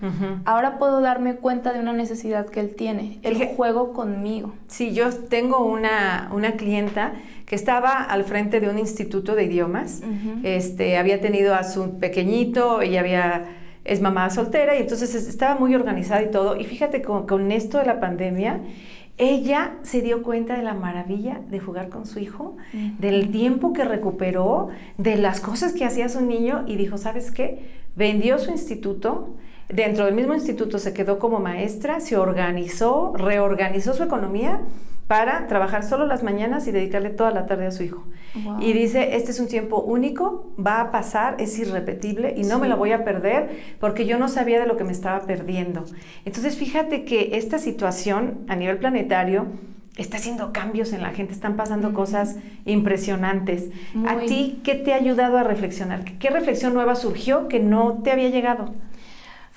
ahora 0.46 0.77
puedo 0.77 1.00
darme 1.00 1.36
cuenta 1.36 1.72
de 1.72 1.79
una 1.79 1.93
necesidad 1.93 2.48
que 2.48 2.60
él 2.60 2.75
tiene, 2.75 3.20
el 3.24 3.36
Fíjate- 3.38 3.55
juego 3.55 3.93
conmigo. 3.93 4.53
Sí, 4.67 4.93
yo 4.93 5.10
tengo 5.13 5.63
una, 5.65 6.29
una 6.34 6.51
clienta 6.53 7.13
que 7.51 7.55
estaba 7.58 8.01
al 8.01 8.24
frente 8.24 8.62
de 8.62 8.70
un 8.70 8.79
instituto 8.79 9.36
de 9.36 9.43
idiomas. 9.43 10.01
Ujú. 10.03 10.39
este, 10.43 10.96
había 10.98 11.20
tenido 11.20 11.53
a 11.53 11.65
su 11.65 12.00
pequeñito, 12.00 12.81
ella 12.81 13.01
había, 13.01 13.46
es 13.84 14.00
mamá 14.00 14.29
soltera 14.29 14.77
y 14.77 14.81
entonces 14.84 15.13
es- 15.15 15.27
estaba 15.27 15.60
muy 15.60 15.75
organizada 15.75 16.24
y 16.24 16.31
todo. 16.31 16.55
Y 16.55 16.63
fíjate, 16.63 17.01
con, 17.01 17.27
con 17.27 17.51
esto 17.51 17.77
de 17.77 17.86
la 17.88 18.00
pandemia, 18.00 18.62
ella 19.17 19.74
se 19.81 20.01
dio 20.01 20.24
cuenta 20.24 20.55
de 20.55 20.63
la 20.63 20.74
maravilla 20.75 21.41
de 21.50 21.60
jugar 21.60 21.89
con 21.89 22.05
su 22.05 22.20
hijo, 22.20 22.55
del 23.00 23.29
tiempo 23.31 23.74
que 23.74 23.84
recuperó, 23.84 24.70
de 24.98 25.17
las 25.17 25.41
cosas 25.41 25.74
que 25.74 25.84
hacía 25.84 26.08
su 26.08 26.22
niño 26.22 26.63
y 26.67 26.77
dijo, 26.77 26.98
¿sabes 26.98 27.31
qué? 27.31 27.65
Vendió 27.98 28.39
su 28.39 28.50
instituto, 28.51 29.36
dentro 29.67 30.05
del 30.05 30.15
mismo 30.15 30.34
instituto 30.34 30.79
se 30.79 30.93
quedó 30.93 31.20
como 31.20 31.39
maestra, 31.41 32.00
se 32.00 32.15
organizó, 32.15 33.12
reorganizó 33.17 33.93
su 33.93 34.03
economía 34.03 34.62
para 35.12 35.46
trabajar 35.48 35.84
solo 35.84 36.06
las 36.06 36.24
mañanas 36.24 36.68
y 36.68 36.72
dedicarle 36.72 37.10
toda 37.10 37.32
la 37.32 37.46
tarde 37.46 37.65
a 37.65 37.72
su 37.72 37.84
hijo. 37.84 38.06
Y 38.62 38.72
dice, 38.72 39.18
este 39.18 39.32
es 39.32 39.41
un 39.41 39.50
tiempo 39.50 39.82
único, 39.82 40.53
va 40.58 40.80
a 40.80 40.89
pasar, 40.89 41.36
es 41.38 41.60
irrepetible 41.60 42.34
y 42.38 42.44
no 42.44 42.60
me 42.60 42.70
lo 42.70 42.77
voy 42.77 42.94
a 42.94 43.03
perder 43.03 43.50
porque 43.82 44.06
yo 44.06 44.18
no 44.18 44.30
sabía 44.30 44.58
de 44.62 44.68
lo 44.68 44.77
que 44.77 44.86
me 44.86 44.94
estaba 44.94 45.25
perdiendo. 45.25 45.84
Entonces 46.24 46.56
fíjate 46.56 47.03
que 47.03 47.32
esta 47.34 47.60
situación 47.60 48.46
a 48.48 48.56
nivel 48.56 48.77
planetario 48.77 49.48
está 49.98 50.15
haciendo 50.15 50.53
cambios 50.53 50.94
en 50.94 51.01
la 51.01 51.10
gente, 51.10 51.34
están 51.34 51.58
pasando 51.58 51.94
cosas 51.94 52.38
impresionantes. 52.63 53.70
¿A 54.08 54.15
ti 54.20 54.62
qué 54.63 54.75
te 54.75 54.94
ha 54.94 54.96
ayudado 54.96 55.38
a 55.38 55.44
reflexionar? 55.44 56.06
¿Qué 56.06 56.30
reflexión 56.30 56.74
nueva 56.74 56.96
surgió 56.96 57.50
que 57.50 57.60
no 57.60 58.00
te 58.01 58.12
había 58.12 58.30
llegado? 58.30 58.74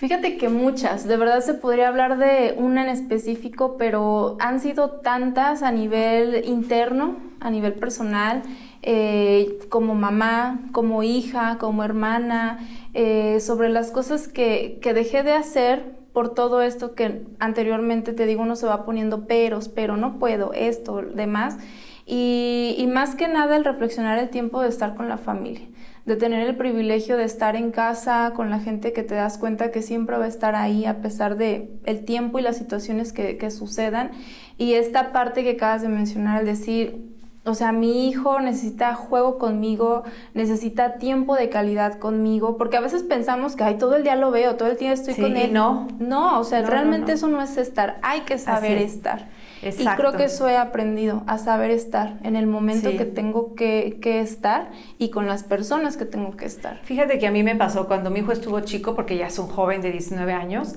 Fíjate 0.04 0.37
que 0.37 0.50
muchas, 0.50 1.08
de 1.08 1.16
verdad 1.16 1.40
se 1.40 1.54
podría 1.54 1.88
hablar 1.88 2.18
de 2.18 2.54
una 2.58 2.82
en 2.82 2.90
específico, 2.90 3.76
pero 3.78 4.37
han 4.38 4.61
sido 4.61 5.00
tantas 5.00 5.62
a 5.62 5.70
nivel 5.70 6.44
interno, 6.44 7.16
a 7.40 7.49
nivel 7.49 7.73
personal, 7.73 8.42
eh, 8.82 9.58
como 9.70 9.94
mamá, 9.94 10.61
como 10.73 11.02
hija, 11.02 11.56
como 11.56 11.84
hermana, 11.84 12.58
eh, 12.92 13.40
sobre 13.40 13.70
las 13.70 13.90
cosas 13.92 14.28
que, 14.28 14.78
que 14.82 14.92
dejé 14.92 15.23
de 15.23 15.32
hacer 15.32 15.96
por 16.12 16.34
todo 16.34 16.61
esto 16.61 16.94
que 16.94 17.23
anteriormente 17.38 18.12
te 18.12 18.26
digo, 18.26 18.42
uno 18.42 18.56
se 18.56 18.66
va 18.66 18.84
poniendo 18.84 19.26
peros, 19.26 19.70
pero 19.70 19.96
no 19.96 20.18
puedo, 20.18 20.52
esto, 20.52 21.00
demás. 21.00 21.56
Y, 22.04 22.75
y 22.76 22.87
más 22.88 23.14
que 23.14 23.26
nada 23.26 23.56
el 23.56 23.64
reflexionar 23.64 24.18
el 24.18 24.28
tiempo 24.28 24.61
de 24.61 24.68
estar 24.68 24.96
con 24.96 25.08
la 25.08 25.16
familia 25.16 25.66
de 26.04 26.16
tener 26.16 26.46
el 26.46 26.56
privilegio 26.56 27.16
de 27.16 27.25
estar 27.25 27.56
en 27.56 27.70
casa 27.70 28.32
con 28.37 28.50
la 28.50 28.58
gente 28.58 28.92
que 28.92 29.02
te 29.02 29.14
das 29.14 29.38
cuenta 29.38 29.70
que 29.70 29.80
siempre 29.80 30.18
va 30.18 30.26
a 30.26 30.28
estar 30.28 30.54
ahí 30.54 30.84
a 30.84 31.00
pesar 31.00 31.37
de 31.37 31.70
el 31.87 32.04
tiempo 32.04 32.38
y 32.38 32.42
las 32.42 32.58
situaciones 32.58 33.12
que, 33.12 33.38
que 33.38 33.50
sucedan. 33.50 34.11
Y 34.58 34.75
esta 34.75 35.12
parte 35.12 35.42
que 35.42 35.52
acabas 35.52 35.82
de 35.82 35.88
mencionar, 35.88 36.38
al 36.40 36.46
decir, 36.46 37.14
o 37.46 37.54
sea, 37.54 37.73
mi 37.73 38.08
hijo 38.08 38.40
necesita 38.40 38.94
juego 38.94 39.38
conmigo, 39.38 40.04
necesita 40.32 40.94
tiempo 40.94 41.37
de 41.37 41.50
calidad 41.50 41.99
conmigo, 41.99 42.56
porque 42.56 42.78
a 42.78 42.80
veces 42.80 43.02
pensamos 43.02 43.54
que, 43.54 43.64
ay, 43.64 43.76
todo 43.76 43.96
el 43.96 44.02
día 44.02 44.16
lo 44.16 44.30
veo, 44.30 44.56
todo 44.56 44.70
el 44.70 44.78
día 44.78 44.92
estoy 44.92 45.14
con 45.14 45.37
él. 45.37 45.52
No. 45.52 45.88
No, 45.99 46.40
o 46.40 46.44
sea, 46.44 46.62
realmente 46.62 47.12
eso 47.12 47.28
no 47.28 47.42
es 47.42 47.58
estar, 47.58 47.99
hay 48.02 48.20
que 48.20 48.38
saber 48.38 48.78
estar. 48.78 49.28
Y 49.71 49.85
creo 49.85 50.12
que 50.12 50.25
eso 50.25 50.49
he 50.49 50.56
aprendido, 50.56 51.23
a 51.26 51.38
saber 51.38 51.71
estar 51.71 52.18
en 52.23 52.37
el 52.37 52.47
momento 52.47 52.90
que 52.97 53.04
tengo 53.04 53.54
que, 53.54 53.99
que, 54.00 54.21
estar 54.21 54.71
y 54.99 55.11
con 55.11 55.26
las 55.26 55.42
personas 55.42 55.97
que 55.97 56.04
tengo 56.04 56.37
que 56.37 56.44
estar. 56.44 56.80
Fíjate 56.83 57.18
que 57.18 57.26
a 57.26 57.30
mí 57.30 57.42
me 57.42 57.56
pasó 57.56 57.87
cuando 57.87 58.11
mi 58.11 58.21
hijo 58.21 58.33
estuvo 58.33 58.61
chico, 58.61 58.94
porque 58.94 59.16
ya 59.16 59.26
es 59.26 59.38
un 59.38 59.49
joven 59.49 59.80
de 59.80 59.90
19 59.92 60.33
años, 60.33 60.75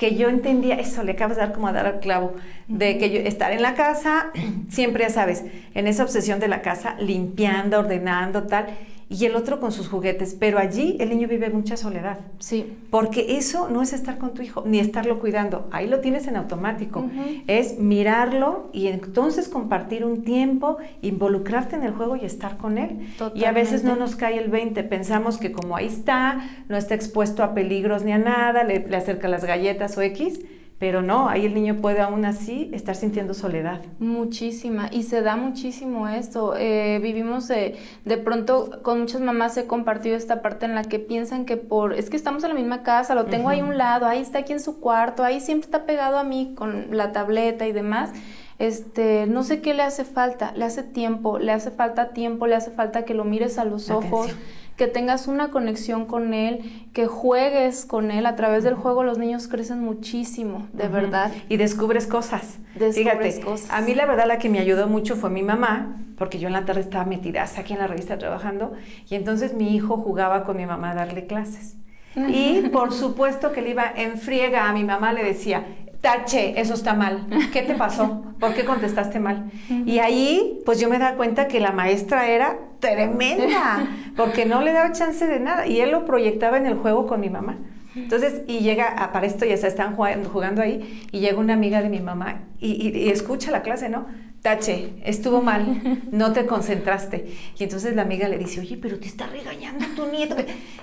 que 0.00 0.14
yo 0.14 0.30
entendía 0.30 0.76
eso, 0.76 1.02
le 1.02 1.12
acabas 1.12 1.36
de 1.36 1.42
dar 1.42 1.52
como 1.52 1.68
a 1.68 1.72
dar 1.72 1.84
al 1.86 2.00
clavo, 2.00 2.32
de 2.68 2.96
que 2.96 3.10
yo 3.10 3.20
estar 3.20 3.52
en 3.52 3.60
la 3.60 3.74
casa, 3.74 4.30
siempre 4.70 5.04
ya 5.04 5.10
sabes, 5.10 5.44
en 5.74 5.86
esa 5.86 6.04
obsesión 6.04 6.40
de 6.40 6.48
la 6.48 6.62
casa, 6.62 6.96
limpiando, 6.98 7.80
ordenando, 7.80 8.44
tal, 8.44 8.68
y 9.10 9.24
el 9.24 9.34
otro 9.34 9.58
con 9.58 9.72
sus 9.72 9.88
juguetes, 9.88 10.36
pero 10.38 10.60
allí 10.60 10.96
el 11.00 11.08
niño 11.08 11.26
vive 11.26 11.50
mucha 11.50 11.76
soledad. 11.76 12.20
Sí. 12.38 12.78
Porque 12.90 13.36
eso 13.36 13.68
no 13.68 13.82
es 13.82 13.92
estar 13.92 14.18
con 14.18 14.34
tu 14.34 14.42
hijo, 14.42 14.62
ni 14.64 14.78
estarlo 14.78 15.18
cuidando, 15.18 15.68
ahí 15.72 15.88
lo 15.88 15.98
tienes 15.98 16.28
en 16.28 16.36
automático. 16.36 17.10
Es 17.48 17.80
mirarlo 17.80 18.70
y 18.72 18.86
entonces 18.86 19.48
compartir 19.48 20.04
un 20.04 20.22
tiempo, 20.22 20.78
involucrarte 21.02 21.74
en 21.74 21.82
el 21.82 21.92
juego 21.92 22.14
y 22.14 22.24
estar 22.24 22.56
con 22.56 22.78
él. 22.78 23.08
Y 23.34 23.46
a 23.46 23.52
veces 23.52 23.82
no 23.82 23.96
nos 23.96 24.14
cae 24.14 24.38
el 24.38 24.48
20, 24.48 24.84
pensamos 24.84 25.38
que 25.38 25.50
como 25.50 25.76
ahí 25.76 25.86
está, 25.86 26.48
no 26.68 26.76
está 26.76 26.94
expuesto 26.94 27.42
a 27.42 27.52
peligros 27.52 28.04
ni 28.04 28.12
a 28.12 28.18
nada, 28.18 28.62
le, 28.62 28.86
le 28.86 28.96
acerca 28.96 29.26
las 29.26 29.44
galletas 29.44 29.98
o 29.98 30.02
X, 30.02 30.38
pero 30.80 31.02
no, 31.02 31.28
ahí 31.28 31.44
el 31.44 31.52
niño 31.52 31.76
puede 31.76 32.00
aún 32.00 32.24
así 32.24 32.70
estar 32.72 32.96
sintiendo 32.96 33.34
soledad. 33.34 33.82
Muchísima, 33.98 34.88
y 34.90 35.02
se 35.02 35.20
da 35.20 35.36
muchísimo 35.36 36.08
esto. 36.08 36.54
Eh, 36.56 36.98
vivimos 37.02 37.48
de, 37.48 37.76
de 38.06 38.16
pronto, 38.16 38.80
con 38.82 38.98
muchas 38.98 39.20
mamás 39.20 39.54
he 39.58 39.66
compartido 39.66 40.16
esta 40.16 40.40
parte 40.40 40.64
en 40.64 40.74
la 40.74 40.84
que 40.84 40.98
piensan 40.98 41.44
que 41.44 41.58
por, 41.58 41.92
es 41.92 42.08
que 42.08 42.16
estamos 42.16 42.44
en 42.44 42.48
la 42.48 42.54
misma 42.54 42.82
casa, 42.82 43.14
lo 43.14 43.26
tengo 43.26 43.50
ahí 43.50 43.60
a 43.60 43.64
un 43.64 43.76
lado, 43.76 44.06
ahí 44.06 44.22
está 44.22 44.38
aquí 44.38 44.54
en 44.54 44.60
su 44.60 44.80
cuarto, 44.80 45.22
ahí 45.22 45.40
siempre 45.40 45.66
está 45.66 45.84
pegado 45.84 46.16
a 46.16 46.24
mí 46.24 46.54
con 46.56 46.96
la 46.96 47.12
tableta 47.12 47.66
y 47.66 47.72
demás. 47.72 48.10
Este, 48.58 49.26
no 49.26 49.42
sé 49.42 49.60
qué 49.60 49.74
le 49.74 49.82
hace 49.82 50.06
falta, 50.06 50.52
le 50.56 50.64
hace 50.64 50.82
tiempo, 50.82 51.38
le 51.38 51.52
hace 51.52 51.70
falta 51.70 52.14
tiempo, 52.14 52.46
le 52.46 52.54
hace 52.54 52.70
falta 52.70 53.04
que 53.04 53.12
lo 53.12 53.24
mires 53.24 53.58
a 53.58 53.66
los 53.66 53.90
ojos 53.90 54.34
que 54.80 54.88
tengas 54.88 55.28
una 55.28 55.50
conexión 55.50 56.06
con 56.06 56.32
él, 56.32 56.88
que 56.94 57.06
juegues 57.06 57.84
con 57.84 58.10
él. 58.10 58.24
A 58.24 58.34
través 58.34 58.64
del 58.64 58.72
juego 58.72 59.04
los 59.04 59.18
niños 59.18 59.46
crecen 59.46 59.80
muchísimo, 59.80 60.68
de 60.72 60.88
verdad. 60.88 61.30
Y 61.50 61.58
descubres 61.58 62.06
cosas. 62.06 62.56
Descubres 62.74 62.94
Fíjate, 63.34 63.40
cosas. 63.42 63.70
a 63.70 63.82
mí 63.82 63.94
la 63.94 64.06
verdad 64.06 64.26
la 64.26 64.38
que 64.38 64.48
me 64.48 64.58
ayudó 64.58 64.88
mucho 64.88 65.16
fue 65.16 65.28
mi 65.28 65.42
mamá, 65.42 65.98
porque 66.16 66.38
yo 66.38 66.46
en 66.46 66.54
la 66.54 66.64
tarde 66.64 66.80
estaba 66.80 67.04
metida 67.04 67.44
aquí 67.58 67.74
en 67.74 67.78
la 67.78 67.88
revista 67.88 68.16
trabajando, 68.16 68.72
y 69.10 69.16
entonces 69.16 69.52
mi 69.52 69.76
hijo 69.76 69.98
jugaba 69.98 70.44
con 70.44 70.56
mi 70.56 70.64
mamá 70.64 70.92
a 70.92 70.94
darle 70.94 71.26
clases. 71.26 71.76
Y 72.16 72.70
por 72.72 72.94
supuesto 72.94 73.52
que 73.52 73.60
le 73.60 73.72
iba 73.72 73.84
en 73.94 74.16
friega 74.16 74.66
a 74.66 74.72
mi 74.72 74.84
mamá, 74.84 75.12
le 75.12 75.22
decía, 75.22 75.66
tache, 76.00 76.60
eso 76.60 76.74
está 76.74 76.94
mal. 76.94 77.26
¿Qué 77.52 77.62
te 77.62 77.74
pasó? 77.74 78.22
¿Por 78.38 78.54
qué 78.54 78.64
contestaste 78.64 79.20
mal? 79.20 79.50
Y 79.86 79.98
ahí, 79.98 80.60
pues 80.64 80.80
yo 80.80 80.88
me 80.88 80.98
daba 80.98 81.16
cuenta 81.16 81.48
que 81.48 81.60
la 81.60 81.72
maestra 81.72 82.28
era 82.28 82.58
tremenda, 82.78 83.86
porque 84.16 84.46
no 84.46 84.62
le 84.62 84.72
daba 84.72 84.92
chance 84.92 85.26
de 85.26 85.40
nada. 85.40 85.66
Y 85.66 85.80
él 85.80 85.90
lo 85.90 86.04
proyectaba 86.04 86.56
en 86.56 86.66
el 86.66 86.76
juego 86.76 87.06
con 87.06 87.20
mi 87.20 87.30
mamá. 87.30 87.58
Entonces, 87.94 88.42
y 88.46 88.60
llega, 88.60 89.10
para 89.12 89.26
esto 89.26 89.44
ya 89.44 89.56
se 89.56 89.66
están 89.66 89.96
jugando, 89.96 90.62
ahí, 90.62 91.04
y 91.10 91.20
llega 91.20 91.38
una 91.38 91.54
amiga 91.54 91.82
de 91.82 91.88
mi 91.88 92.00
mamá 92.00 92.42
y 92.60 93.08
escucha 93.10 93.50
la 93.50 93.62
clase, 93.62 93.88
¿no? 93.88 94.06
Tache, 94.42 94.94
estuvo 95.04 95.42
mal, 95.42 96.00
no 96.12 96.32
te 96.32 96.46
concentraste. 96.46 97.36
Y 97.58 97.64
entonces 97.64 97.94
la 97.94 98.02
amiga 98.02 98.26
le 98.26 98.38
dice, 98.38 98.60
oye, 98.60 98.78
pero 98.80 98.98
te 98.98 99.06
está 99.06 99.26
regañando 99.26 99.84
tu 99.94 100.06
nieto. 100.06 100.34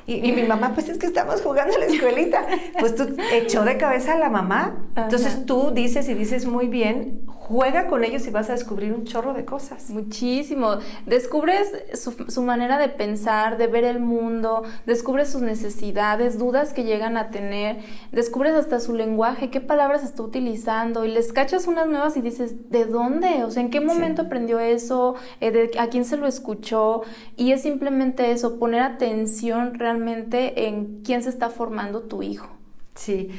Y, 0.06 0.32
mi 0.32 0.44
mamá, 0.44 0.74
pues 0.76 0.90
es 0.90 1.00
que 1.00 1.08
estamos 1.08 1.42
jugando 1.42 1.74
en 1.74 1.80
la 1.80 1.86
escuelita. 1.88 2.46
Pues 2.80 2.96
tú 2.96 3.16
echó 3.34 3.64
de 3.64 3.78
cabeza 3.78 4.14
a 4.14 4.20
la 4.20 4.30
mamá. 4.30 4.88
Entonces 4.96 5.46
tú 5.46 5.72
dices 5.74 6.08
y 6.08 6.14
dices 6.14 6.46
muy 6.46 6.68
bien, 6.68 7.27
juega 7.48 7.88
con 7.88 8.04
ellos 8.04 8.28
y 8.28 8.30
vas 8.30 8.50
a 8.50 8.54
descubrir 8.54 8.94
un 8.94 9.06
chorro 9.06 9.34
de 9.34 9.46
cosas. 9.46 9.90
Muchísimo. 9.90 10.78
Descubres 11.06 11.72
su, 11.94 12.12
su 12.28 12.42
manera 12.42 12.78
de 12.78 12.90
pensar, 12.90 13.58
de 13.58 13.68
ver 13.68 13.86
el 13.86 14.00
mundo, 14.00 14.64
descubres 14.86 15.30
sus 15.30 15.42
necesidades, 15.42 16.38
dudas 16.38 16.74
que 16.74 16.84
llegan 16.84 17.16
a 17.16 17.30
tener, 17.30 17.78
descubres 18.12 18.54
hasta 18.54 18.80
su 18.80 18.94
lenguaje, 18.94 19.50
qué 19.50 19.62
palabras 19.62 20.04
está 20.04 20.24
utilizando 20.24 21.06
y 21.06 21.10
les 21.10 21.32
cachas 21.32 21.68
unas 21.68 21.88
nuevas 21.88 22.18
y 22.18 22.22
dices, 22.22 22.70
¿de 22.70 22.86
dónde? 22.86 23.44
O 23.44 23.52
sea, 23.52 23.64
¿en 23.64 23.70
qué 23.70 23.80
momento 23.80 24.24
aprendió 24.24 24.60
eso? 24.60 25.16
Eh, 25.40 25.72
¿A 25.80 25.88
quién 25.88 26.06
se 26.06 26.18
lo 26.18 26.28
escuchó? 26.28 27.04
Y 27.36 27.52
es 27.52 27.62
simplemente 27.62 28.32
eso, 28.32 28.60
poner 28.60 28.82
atención 28.82 29.76
realmente 29.76 30.68
en 30.68 31.02
quién 31.04 31.24
se 31.24 31.30
está 31.30 31.50
formando 31.50 32.02
tu 32.02 32.24
hijo. 32.24 32.57
Sí, 32.98 33.30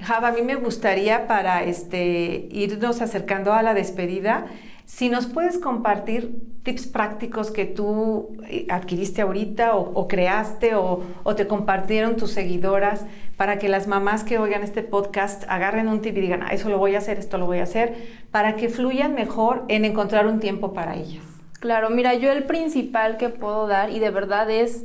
Java, 0.00 0.28
a 0.28 0.32
mí 0.32 0.42
me 0.42 0.54
gustaría 0.56 1.26
para 1.26 1.64
este, 1.64 2.48
irnos 2.50 3.00
acercando 3.00 3.52
a 3.52 3.62
la 3.62 3.74
despedida, 3.74 4.46
si 4.84 5.08
nos 5.08 5.26
puedes 5.26 5.58
compartir 5.58 6.38
tips 6.62 6.86
prácticos 6.86 7.50
que 7.50 7.64
tú 7.64 8.36
eh, 8.48 8.66
adquiriste 8.70 9.22
ahorita 9.22 9.74
o, 9.74 10.06
creaste 10.06 10.76
o, 10.76 11.02
te 11.34 11.48
compartieron 11.48 12.16
tus 12.16 12.30
seguidoras 12.30 13.04
para 13.36 13.58
que 13.58 13.68
las 13.68 13.88
mamás 13.88 14.22
que 14.22 14.38
oigan 14.38 14.62
este 14.62 14.82
podcast 14.82 15.44
agarren 15.48 15.88
un 15.88 16.02
tip 16.02 16.16
y 16.16 16.20
digan, 16.20 16.42
ah, 16.44 16.50
eso 16.52 16.68
lo 16.68 16.78
voy 16.78 16.94
a 16.94 16.98
hacer, 16.98 17.18
esto 17.18 17.36
lo 17.36 17.46
voy 17.46 17.58
a 17.58 17.64
hacer, 17.64 17.94
para 18.30 18.54
que 18.54 18.68
fluyan 18.68 19.14
mejor 19.14 19.64
en 19.68 19.84
encontrar 19.84 20.28
un 20.28 20.38
tiempo 20.38 20.72
para 20.72 20.94
ellas. 20.94 21.24
Claro, 21.58 21.90
mira, 21.90 22.14
yo 22.14 22.30
el 22.30 22.44
principal 22.44 23.16
que 23.16 23.28
puedo 23.28 23.66
dar 23.66 23.90
y 23.90 23.98
de 23.98 24.10
verdad 24.10 24.48
es 24.50 24.84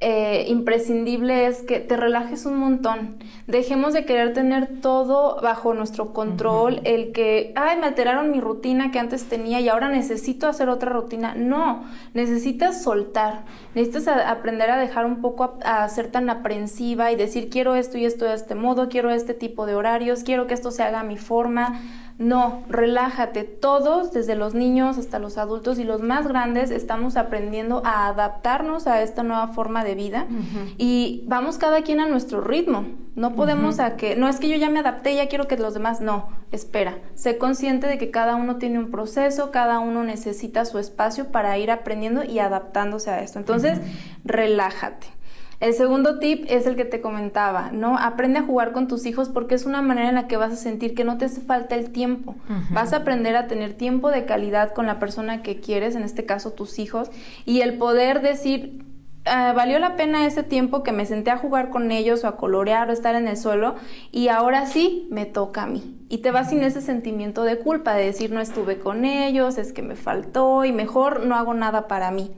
eh, 0.00 0.44
imprescindible 0.46 1.48
es 1.48 1.62
que 1.62 1.80
te 1.80 1.96
relajes 1.96 2.46
un 2.46 2.56
montón. 2.56 3.16
Dejemos 3.48 3.92
de 3.92 4.04
querer 4.04 4.32
tener 4.32 4.80
todo 4.80 5.40
bajo 5.42 5.74
nuestro 5.74 6.12
control, 6.12 6.80
el 6.84 7.10
que, 7.10 7.52
ay, 7.56 7.78
me 7.78 7.86
alteraron 7.86 8.30
mi 8.30 8.40
rutina 8.40 8.92
que 8.92 9.00
antes 9.00 9.24
tenía 9.24 9.60
y 9.60 9.68
ahora 9.68 9.88
necesito 9.88 10.46
hacer 10.46 10.68
otra 10.68 10.90
rutina. 10.90 11.34
No, 11.34 11.84
necesitas 12.14 12.80
soltar, 12.80 13.44
necesitas 13.74 14.06
aprender 14.06 14.70
a 14.70 14.78
dejar 14.78 15.04
un 15.04 15.20
poco 15.20 15.58
a, 15.64 15.88
ser 15.88 16.12
tan 16.12 16.30
aprensiva 16.30 17.10
y 17.10 17.16
decir, 17.16 17.50
quiero 17.50 17.74
esto 17.74 17.98
y 17.98 18.04
esto 18.04 18.24
de 18.24 18.34
este 18.34 18.54
modo, 18.54 18.88
quiero 18.88 19.10
este 19.10 19.34
tipo 19.34 19.66
de 19.66 19.74
horarios, 19.74 20.22
quiero 20.22 20.46
que 20.46 20.54
esto 20.54 20.70
se 20.70 20.84
haga 20.84 21.00
a 21.00 21.04
mi 21.04 21.16
forma 21.16 21.80
No, 22.18 22.64
relájate. 22.68 23.44
Todos, 23.44 24.12
desde 24.12 24.34
los 24.34 24.52
niños 24.52 24.98
hasta 24.98 25.20
los 25.20 25.38
adultos 25.38 25.78
y 25.78 25.84
los 25.84 26.02
más 26.02 26.26
grandes, 26.26 26.72
estamos 26.72 27.16
aprendiendo 27.16 27.80
a 27.84 28.08
adaptarnos 28.08 28.88
a 28.88 29.02
esta 29.02 29.22
nueva 29.22 29.48
forma 29.48 29.84
de 29.84 29.94
vida 29.94 30.26
y 30.76 31.22
vamos 31.26 31.58
cada 31.58 31.82
quien 31.82 32.00
a 32.00 32.08
nuestro 32.08 32.40
ritmo. 32.40 32.86
No 33.14 33.34
podemos 33.34 33.78
a 33.78 33.96
que, 33.96 34.16
no 34.16 34.28
es 34.28 34.40
que 34.40 34.48
yo 34.48 34.56
ya 34.56 34.68
me 34.68 34.80
adapté, 34.80 35.14
ya 35.14 35.28
quiero 35.28 35.48
que 35.48 35.56
los 35.56 35.74
demás, 35.74 36.00
no, 36.00 36.28
espera, 36.52 36.98
sé 37.14 37.38
consciente 37.38 37.86
de 37.86 37.98
que 37.98 38.10
cada 38.10 38.36
uno 38.36 38.56
tiene 38.56 38.78
un 38.78 38.90
proceso, 38.90 39.50
cada 39.50 39.78
uno 39.78 40.02
necesita 40.02 40.64
su 40.64 40.78
espacio 40.78 41.28
para 41.28 41.56
ir 41.58 41.70
aprendiendo 41.70 42.24
y 42.24 42.40
adaptándose 42.40 43.10
a 43.10 43.22
esto. 43.22 43.38
Entonces, 43.38 43.80
relájate. 44.24 45.17
El 45.60 45.74
segundo 45.74 46.20
tip 46.20 46.44
es 46.48 46.66
el 46.66 46.76
que 46.76 46.84
te 46.84 47.00
comentaba, 47.00 47.70
¿no? 47.72 47.98
Aprende 47.98 48.38
a 48.38 48.42
jugar 48.42 48.72
con 48.72 48.86
tus 48.86 49.06
hijos 49.06 49.28
porque 49.28 49.56
es 49.56 49.66
una 49.66 49.82
manera 49.82 50.08
en 50.08 50.14
la 50.14 50.28
que 50.28 50.36
vas 50.36 50.52
a 50.52 50.56
sentir 50.56 50.94
que 50.94 51.02
no 51.02 51.18
te 51.18 51.24
hace 51.24 51.40
falta 51.40 51.74
el 51.74 51.90
tiempo. 51.90 52.36
Vas 52.70 52.92
a 52.92 52.98
aprender 52.98 53.34
a 53.34 53.48
tener 53.48 53.74
tiempo 53.74 54.10
de 54.10 54.24
calidad 54.24 54.72
con 54.72 54.86
la 54.86 55.00
persona 55.00 55.42
que 55.42 55.58
quieres, 55.58 55.96
en 55.96 56.02
este 56.02 56.24
caso 56.24 56.52
tus 56.52 56.78
hijos, 56.78 57.10
y 57.44 57.62
el 57.62 57.76
poder 57.76 58.22
decir, 58.22 58.84
Ah, 59.30 59.52
valió 59.54 59.78
la 59.78 59.96
pena 59.96 60.26
ese 60.26 60.42
tiempo 60.42 60.82
que 60.82 60.92
me 60.92 61.06
senté 61.06 61.30
a 61.30 61.36
jugar 61.36 61.70
con 61.70 61.90
ellos 61.90 62.24
o 62.24 62.28
a 62.28 62.36
colorear 62.36 62.88
o 62.88 62.92
estar 62.92 63.14
en 63.14 63.28
el 63.28 63.36
suelo 63.36 63.74
y 64.10 64.28
ahora 64.28 64.66
sí 64.66 65.06
me 65.10 65.26
toca 65.26 65.64
a 65.64 65.66
mí. 65.66 65.96
Y 66.08 66.18
te 66.18 66.30
vas 66.30 66.50
sin 66.50 66.62
ese 66.62 66.80
sentimiento 66.80 67.42
de 67.42 67.58
culpa, 67.58 67.94
de 67.94 68.04
decir 68.04 68.30
no 68.30 68.40
estuve 68.40 68.78
con 68.78 69.04
ellos, 69.04 69.58
es 69.58 69.72
que 69.72 69.82
me 69.82 69.94
faltó 69.94 70.64
y 70.64 70.72
mejor 70.72 71.26
no 71.26 71.36
hago 71.36 71.54
nada 71.54 71.86
para 71.86 72.10
mí. 72.10 72.32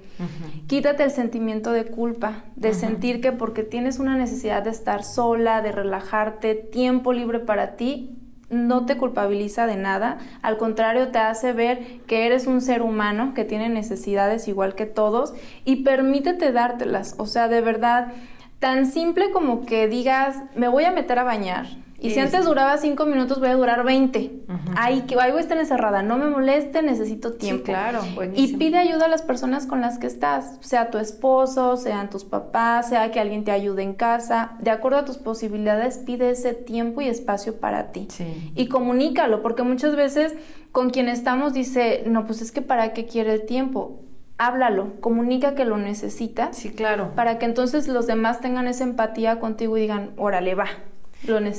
Quítate 0.67 1.05
el 1.05 1.11
sentimiento 1.11 1.73
de 1.73 1.87
culpa, 1.87 2.45
de 2.57 2.75
sentir 2.75 3.21
que 3.21 3.33
porque 3.33 3.63
tienes 3.63 3.99
una 3.99 4.17
necesidad 4.17 4.63
de 4.63 4.71
estar 4.71 5.03
sola, 5.03 5.63
de 5.63 5.73
relajarte, 5.73 6.55
tiempo 6.55 7.13
libre 7.13 7.39
para 7.39 7.77
ti, 7.77 8.20
no 8.51 8.85
te 8.85 8.97
culpabiliza 8.97 9.67
de 9.67 9.77
nada, 9.77 10.19
al 10.43 10.59
contrario 10.59 11.09
te 11.09 11.19
hace 11.19 11.53
ver 11.53 12.01
que 12.07 12.27
eres 12.27 12.47
un 12.47 12.61
ser 12.61 12.83
humano 12.83 13.33
que 13.35 13.45
tiene 13.45 13.69
necesidades 13.69 14.49
igual 14.49 14.75
que 14.75 14.87
todos 14.87 15.33
y 15.65 15.77
permítete 15.77 16.53
dártelas, 16.53 17.15
o 17.19 17.27
sea, 17.27 17.49
de 17.49 17.61
verdad, 17.61 18.13
tan 18.59 18.87
simple 18.87 19.31
como 19.31 19.65
que 19.65 19.89
digas, 19.89 20.37
me 20.55 20.69
voy 20.69 20.85
a 20.85 20.93
meter 20.93 21.19
a 21.19 21.25
bañar, 21.25 21.67
y 22.01 22.11
si 22.11 22.19
antes 22.19 22.45
duraba 22.47 22.79
cinco 22.79 23.05
minutos, 23.05 23.41
voy 23.41 23.49
a 23.49 23.55
durar 23.55 23.85
20. 23.85 24.45
Ahí 24.77 25.03
que 25.03 25.17
algo 25.17 25.39
está 25.39 25.59
encerrada, 25.59 26.03
no 26.03 26.17
me 26.17 26.27
moleste, 26.27 26.83
necesito 26.83 27.35
tiempo. 27.35 27.67
Sí, 27.67 27.73
claro, 27.73 28.01
buenísimo. 28.15 28.49
Y 28.49 28.57
pide 28.59 28.79
ayuda 28.79 29.05
a 29.05 29.09
las 29.09 29.23
personas 29.23 29.67
con 29.67 29.81
las 29.81 29.99
que 29.99 30.07
estás, 30.07 30.57
sea 30.61 30.91
tu 30.91 30.99
esposo, 30.99 31.77
sean 31.77 32.09
tus 32.09 32.25
papás, 32.25 32.89
sea 32.89 33.11
que 33.11 33.21
alguien 33.21 33.45
te 33.45 33.51
ayude 33.51 33.83
en 33.83 33.93
casa. 33.93 34.53
De 34.61 34.71
acuerdo 34.71 34.99
a 34.99 35.05
tus 35.05 35.19
posibilidades, 35.19 35.99
pide 35.99 36.31
ese 36.31 36.55
tiempo 36.55 37.03
y 37.03 37.09
espacio 37.09 37.61
para 37.61 37.93
ti. 37.93 38.09
Sí. 38.11 38.53
Y 38.55 38.69
comunícalo, 38.69 39.43
porque 39.43 39.63
muchas 39.63 39.95
veces 39.95 40.35
con 40.73 40.91
quien 40.91 41.09
estamos 41.09 41.53
dice, 41.53 42.05
no, 42.07 42.25
pues 42.25 42.41
es 42.41 42.51
que 42.51 42.63
para 42.63 42.93
qué 42.93 43.07
quiere 43.07 43.35
el 43.35 43.45
tiempo 43.45 44.01
háblalo, 44.39 44.99
comunica 45.01 45.55
que 45.55 45.67
lo 45.67 45.77
necesitas. 45.77 46.57
Sí, 46.57 46.71
claro. 46.71 47.13
Para 47.15 47.39
que 47.39 47.45
entonces 47.45 47.89
los 47.89 48.07
demás 48.07 48.41
tengan 48.41 48.69
esa 48.69 48.85
empatía 48.85 49.39
contigo 49.39 49.77
y 49.77 49.83
digan, 49.83 50.13
órale, 50.17 50.55
va, 50.55 50.65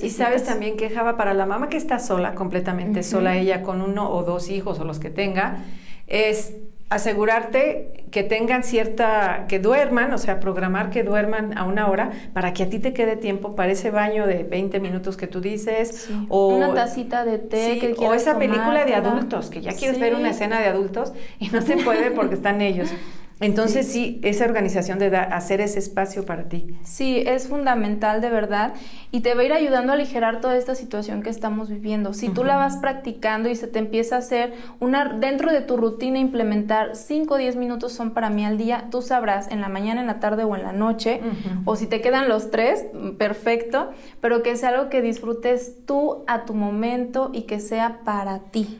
y 0.01 0.10
sabes 0.10 0.44
también 0.44 0.77
que 0.77 0.89
Java, 0.89 1.18
para 1.18 1.34
la 1.34 1.46
mamá 1.46 1.70
que 1.70 1.77
está 1.77 2.00
sola, 2.00 2.34
completamente 2.36 3.03
sola, 3.03 3.38
ella 3.38 3.62
con 3.62 3.82
uno 3.82 4.10
o 4.12 4.24
dos 4.24 4.50
hijos 4.50 4.80
o 4.80 4.86
los 4.86 5.00
que 5.00 5.10
tenga, 5.10 5.58
es 6.08 6.53
asegurarte 6.91 8.06
que 8.12 8.24
tengan 8.24 8.63
cierta, 8.63 9.46
que 9.48 9.60
duerman, 9.60 10.13
o 10.13 10.18
sea, 10.18 10.41
programar 10.41 10.89
que 10.89 11.03
duerman 11.03 11.58
a 11.58 11.63
una 11.63 11.88
hora 11.88 12.12
para 12.34 12.51
que 12.51 12.63
a 12.63 12.70
ti 12.70 12.80
te 12.80 12.91
quede 12.91 13.15
tiempo 13.15 13.56
para 13.56 13.72
ese 13.72 13.91
baño 13.91 14.27
de 14.27 14.44
20 14.44 14.82
minutos 14.82 15.15
que 15.15 15.25
tú 15.25 15.39
dices. 15.39 16.10
O 16.27 16.50
una 16.50 16.74
tacita 16.74 17.24
de 17.24 17.38
té. 17.38 17.80
que 17.80 17.96
o 18.06 18.13
esa 18.13 18.38
película 18.38 18.84
de 18.84 18.94
adultos, 18.94 19.50
que 19.50 19.62
ya 19.62 19.72
quieres 19.72 20.01
ver 20.01 20.15
una 20.15 20.32
escena 20.32 20.60
de 20.60 20.68
adultos 20.68 21.13
y 21.39 21.48
no 21.48 21.62
se 21.62 21.77
puede 21.77 22.12
porque 22.12 22.36
están 22.36 22.62
ellos. 22.62 22.89
Entonces 23.42 23.88
sí. 23.88 24.20
esa 24.24 24.46
organización 24.46 25.00
de 25.00 25.16
hacer 25.18 25.62
ese 25.62 25.80
espacio 25.80 26.26
para 26.26 26.48
ti. 26.48 26.76
Sí, 26.84 27.24
es 27.26 27.48
fundamental 27.48 28.22
de 28.22 28.30
verdad 28.30 28.74
y 29.12 29.22
te 29.22 29.34
va 29.34 29.42
a 29.42 29.44
ir 29.44 29.54
ayudando 29.54 29.92
a 29.92 29.96
aligerar 29.96 30.42
toda 30.42 30.56
esta 30.56 30.76
situación 30.76 31.24
que 31.24 31.30
estamos 31.30 31.70
viviendo. 31.70 32.14
Si 32.14 32.30
tú 32.30 32.44
la 32.44 32.56
vas 32.56 32.78
practicando 32.78 33.50
y 33.50 33.56
se 33.56 33.68
te 33.68 33.80
empieza 33.80 34.16
a 34.16 34.20
hacer 34.20 34.54
una 34.80 35.06
dentro 35.06 35.52
de 35.52 35.62
tu 35.62 35.76
rutina 35.76 36.20
implementar 36.20 36.96
5 36.96 37.34
o 37.34 37.38
10 37.38 37.56
minutos 37.56 37.94
son 37.94 38.12
para 38.12 38.30
mí 38.30 38.46
al 38.46 38.58
día, 38.58 38.88
tú 38.92 39.02
sabrás 39.02 39.51
en 39.51 39.60
la 39.60 39.70
mañana, 39.70 40.01
en 40.01 40.08
la 40.08 40.20
tarde 40.20 40.44
o 40.44 40.56
en 40.56 40.64
la 40.64 40.74
noche 40.74 41.22
o 41.66 41.75
si 41.75 41.88
te 41.88 42.01
quedan 42.01 42.30
los 42.30 42.51
tres, 42.51 42.86
perfecto, 43.18 43.92
pero 44.22 44.44
que 44.44 44.56
sea 44.56 44.70
algo 44.70 44.90
que 44.90 45.01
disfrutes 45.01 45.86
tú 45.86 46.24
a 46.27 46.46
tu 46.46 46.54
momento 46.54 47.32
y 47.34 47.44
que 47.44 47.60
sea 47.60 48.01
para 48.04 48.40
ti 48.40 48.80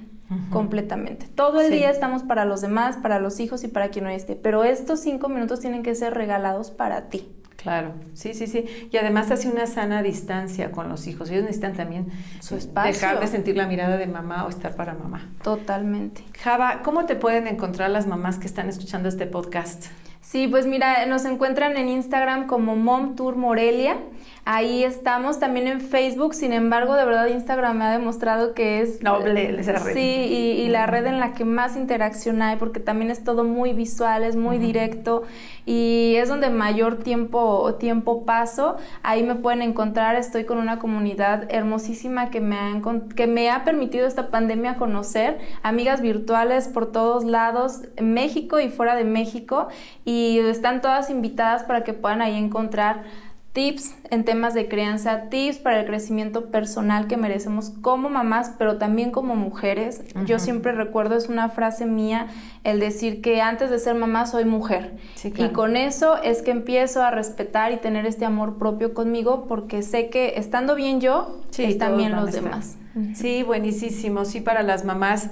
completamente. 0.50 1.28
Todo 1.28 1.62
el 1.62 1.72
día 1.72 1.90
estamos 1.90 2.24
para 2.24 2.46
los 2.46 2.62
demás, 2.62 2.98
para 2.98 3.20
los 3.20 3.40
hijos 3.40 3.64
y 3.64 3.68
para 3.68 3.90
quien 3.90 4.06
no 4.06 4.12
esté, 4.12 4.36
pero 4.36 4.64
estos 4.64 5.00
cinco 5.00 5.30
minutos 5.30 5.60
tienen 5.60 5.84
que 5.84 5.96
ser 5.96 6.14
regalados 6.14 6.72
para 6.72 7.10
ti. 7.10 7.28
Claro, 7.62 7.94
sí, 8.14 8.34
sí, 8.34 8.48
sí. 8.48 8.66
Y 8.92 8.98
además 8.98 9.30
hace 9.30 9.48
una 9.48 9.68
sana 9.68 10.02
distancia 10.02 10.72
con 10.72 10.90
los 10.90 11.06
hijos. 11.06 11.30
Ellos 11.30 11.44
necesitan 11.44 11.74
también 11.74 12.08
su 12.40 12.56
espacio. 12.56 12.92
Dejar 12.92 13.20
de 13.20 13.28
sentir 13.28 13.56
la 13.56 13.68
mirada 13.68 13.98
de 13.98 14.08
mamá 14.08 14.46
o 14.46 14.50
estar 14.50 14.76
para 14.76 14.96
mamá. 14.96 15.30
Totalmente. 15.44 16.24
Java, 16.40 16.82
¿cómo 16.84 17.06
te 17.06 17.16
pueden 17.16 17.46
encontrar 17.46 17.92
las 17.92 18.08
mamás 18.08 18.40
que 18.40 18.48
están 18.48 18.68
escuchando 18.68 19.10
este 19.10 19.28
podcast? 19.28 19.86
Sí, 20.22 20.48
pues 20.48 20.66
mira, 20.66 21.06
nos 21.06 21.26
encuentran 21.26 21.78
en 21.78 21.90
Instagram 21.90 22.48
como 22.48 22.76
Mom 22.76 23.16
Tour 23.16 23.36
Morelia. 23.36 23.98
Ahí 24.44 24.84
estamos 24.84 25.40
también 25.40 25.68
en 25.68 25.82
Facebook, 25.82 26.34
sin 26.34 26.52
embargo, 26.52 26.96
de 26.96 27.06
verdad 27.06 27.28
Instagram 27.28 27.78
me 27.78 27.86
ha 27.86 27.92
demostrado 27.92 28.56
que 28.56 28.82
es 28.82 29.04
noble 29.04 29.60
esa 29.60 29.74
red. 29.74 29.94
Sí, 29.94 30.00
y, 30.02 30.68
la 30.70 30.88
red 30.88 31.06
en 31.06 31.20
la 31.20 31.34
que 31.34 31.46
más 31.46 31.76
interacción 31.76 32.42
hay, 32.42 32.56
porque 32.56 32.80
también 32.80 33.12
es 33.12 33.24
todo 33.24 33.44
muy 33.44 33.74
visual, 33.74 34.24
es 34.24 34.36
muy 34.36 34.58
directo 34.58 35.24
y 35.68 36.16
es 36.18 36.28
donde 36.28 36.50
mayor 36.50 36.98
tiempo, 36.98 37.76
tiempo 37.76 38.26
paso. 38.26 38.78
Ahí 39.04 39.22
me 39.22 39.36
pueden 39.36 39.62
encontrar, 39.62 40.16
estoy 40.16 40.46
con 40.46 40.58
una 40.58 40.80
comunidad 40.80 41.46
hermosísima 41.50 42.32
que 42.32 42.42
me, 42.42 42.56
ha, 42.56 42.82
que 43.16 43.28
me 43.28 43.52
ha 43.52 43.64
permitido 43.64 44.08
esta 44.08 44.32
pandemia 44.32 44.78
conocer, 44.78 45.38
amigas 45.62 46.02
virtuales 46.02 46.68
por 46.68 46.92
todos 46.92 47.26
lados, 47.26 47.82
en 47.96 48.16
México 48.16 48.60
y 48.60 48.70
fuera 48.70 48.96
de 48.96 49.04
México, 49.04 49.68
y 50.04 50.40
están 50.40 50.82
todas 50.82 51.12
invitadas 51.12 51.64
para 51.64 51.84
que 51.84 51.94
puedan 51.94 52.24
ahí 52.24 52.36
encontrar 52.36 53.04
tips 53.54 53.96
en 54.10 54.24
temas 54.24 54.54
de 54.54 54.68
crianza, 54.70 55.30
tips 55.30 55.58
para 55.58 55.82
el 55.82 55.86
crecimiento 55.86 56.50
personal 56.52 57.08
que 57.08 57.18
merecemos 57.18 57.72
como 57.82 58.10
mamás, 58.10 58.54
pero 58.58 58.78
también 58.78 59.12
como 59.12 59.36
mujeres. 59.36 60.04
Yo 60.26 60.40
siempre 60.40 60.72
recuerdo, 60.72 61.16
es 61.16 61.28
una 61.28 61.50
frase 61.50 61.86
mía, 61.86 62.28
el 62.64 62.80
decir 62.80 63.22
que 63.22 63.42
antes 63.42 63.70
de 63.70 63.80
ser 63.80 63.96
mamá 63.96 64.26
soy 64.26 64.46
mujer. 64.46 64.96
Y 65.24 65.50
con 65.50 65.76
eso 65.76 66.22
es 66.22 66.42
que 66.42 66.52
empiezo 66.52 67.04
a 67.04 67.12
respetar 67.12 67.74
y 67.74 67.78
tener 67.78 68.06
este 68.06 68.26
amor 68.26 68.58
propio 68.58 68.94
conmigo 68.94 69.46
porque 69.48 69.82
sé 69.82 70.10
que 70.10 70.34
estando 70.38 70.76
bien 70.76 71.02
yo, 71.02 71.42
están 71.58 71.98
bien 71.98 72.16
los 72.16 72.32
demás. 72.32 72.78
Sí, 73.16 73.44
buenísimo. 73.44 74.26
Sí, 74.26 74.42
para 74.42 74.64
las 74.64 74.86
mamás, 74.86 75.30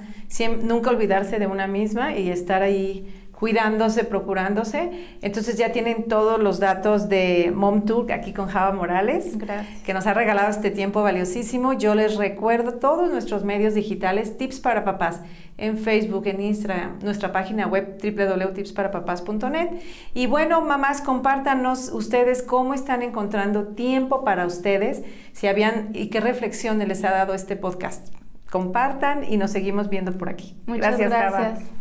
nunca 0.61 0.89
olvidarse 0.89 1.39
de 1.39 1.47
una 1.47 1.67
misma 1.67 2.17
y 2.17 2.29
estar 2.29 2.63
ahí 2.63 3.15
cuidándose, 3.39 4.03
procurándose. 4.03 5.07
Entonces 5.21 5.57
ya 5.57 5.71
tienen 5.71 6.07
todos 6.07 6.39
los 6.39 6.59
datos 6.59 7.07
de 7.07 7.53
Mom 7.55 7.85
Tour 7.85 8.11
aquí 8.11 8.33
con 8.33 8.47
Java 8.47 8.73
Morales, 8.73 9.37
que 9.85 9.93
nos 9.93 10.05
ha 10.07 10.13
regalado 10.13 10.49
este 10.49 10.71
tiempo 10.71 11.01
valiosísimo. 11.01 11.73
Yo 11.73 11.95
les 11.95 12.17
recuerdo 12.17 12.73
todos 12.73 13.09
nuestros 13.09 13.45
medios 13.45 13.73
digitales, 13.73 14.37
Tips 14.37 14.59
para 14.59 14.83
Papás, 14.83 15.21
en 15.57 15.77
Facebook, 15.77 16.27
en 16.27 16.41
Instagram, 16.41 16.99
nuestra 17.01 17.31
página 17.31 17.65
web 17.65 17.97
www.tipsparapapás.net. 18.01 19.69
Y 20.13 20.27
bueno, 20.27 20.61
mamás, 20.61 21.01
compártanos 21.01 21.91
ustedes 21.93 22.43
cómo 22.43 22.73
están 22.73 23.01
encontrando 23.03 23.67
tiempo 23.67 24.25
para 24.25 24.45
ustedes, 24.45 25.03
si 25.31 25.47
habían 25.47 25.91
y 25.93 26.07
qué 26.07 26.19
reflexiones 26.19 26.87
les 26.87 27.03
ha 27.05 27.11
dado 27.11 27.33
este 27.33 27.55
podcast. 27.55 28.13
Compartan 28.49 29.23
y 29.23 29.37
nos 29.37 29.51
seguimos 29.51 29.89
viendo 29.89 30.17
por 30.17 30.27
aquí. 30.27 30.57
Muchas 30.65 30.97
gracias. 30.97 31.31
gracias. 31.31 31.78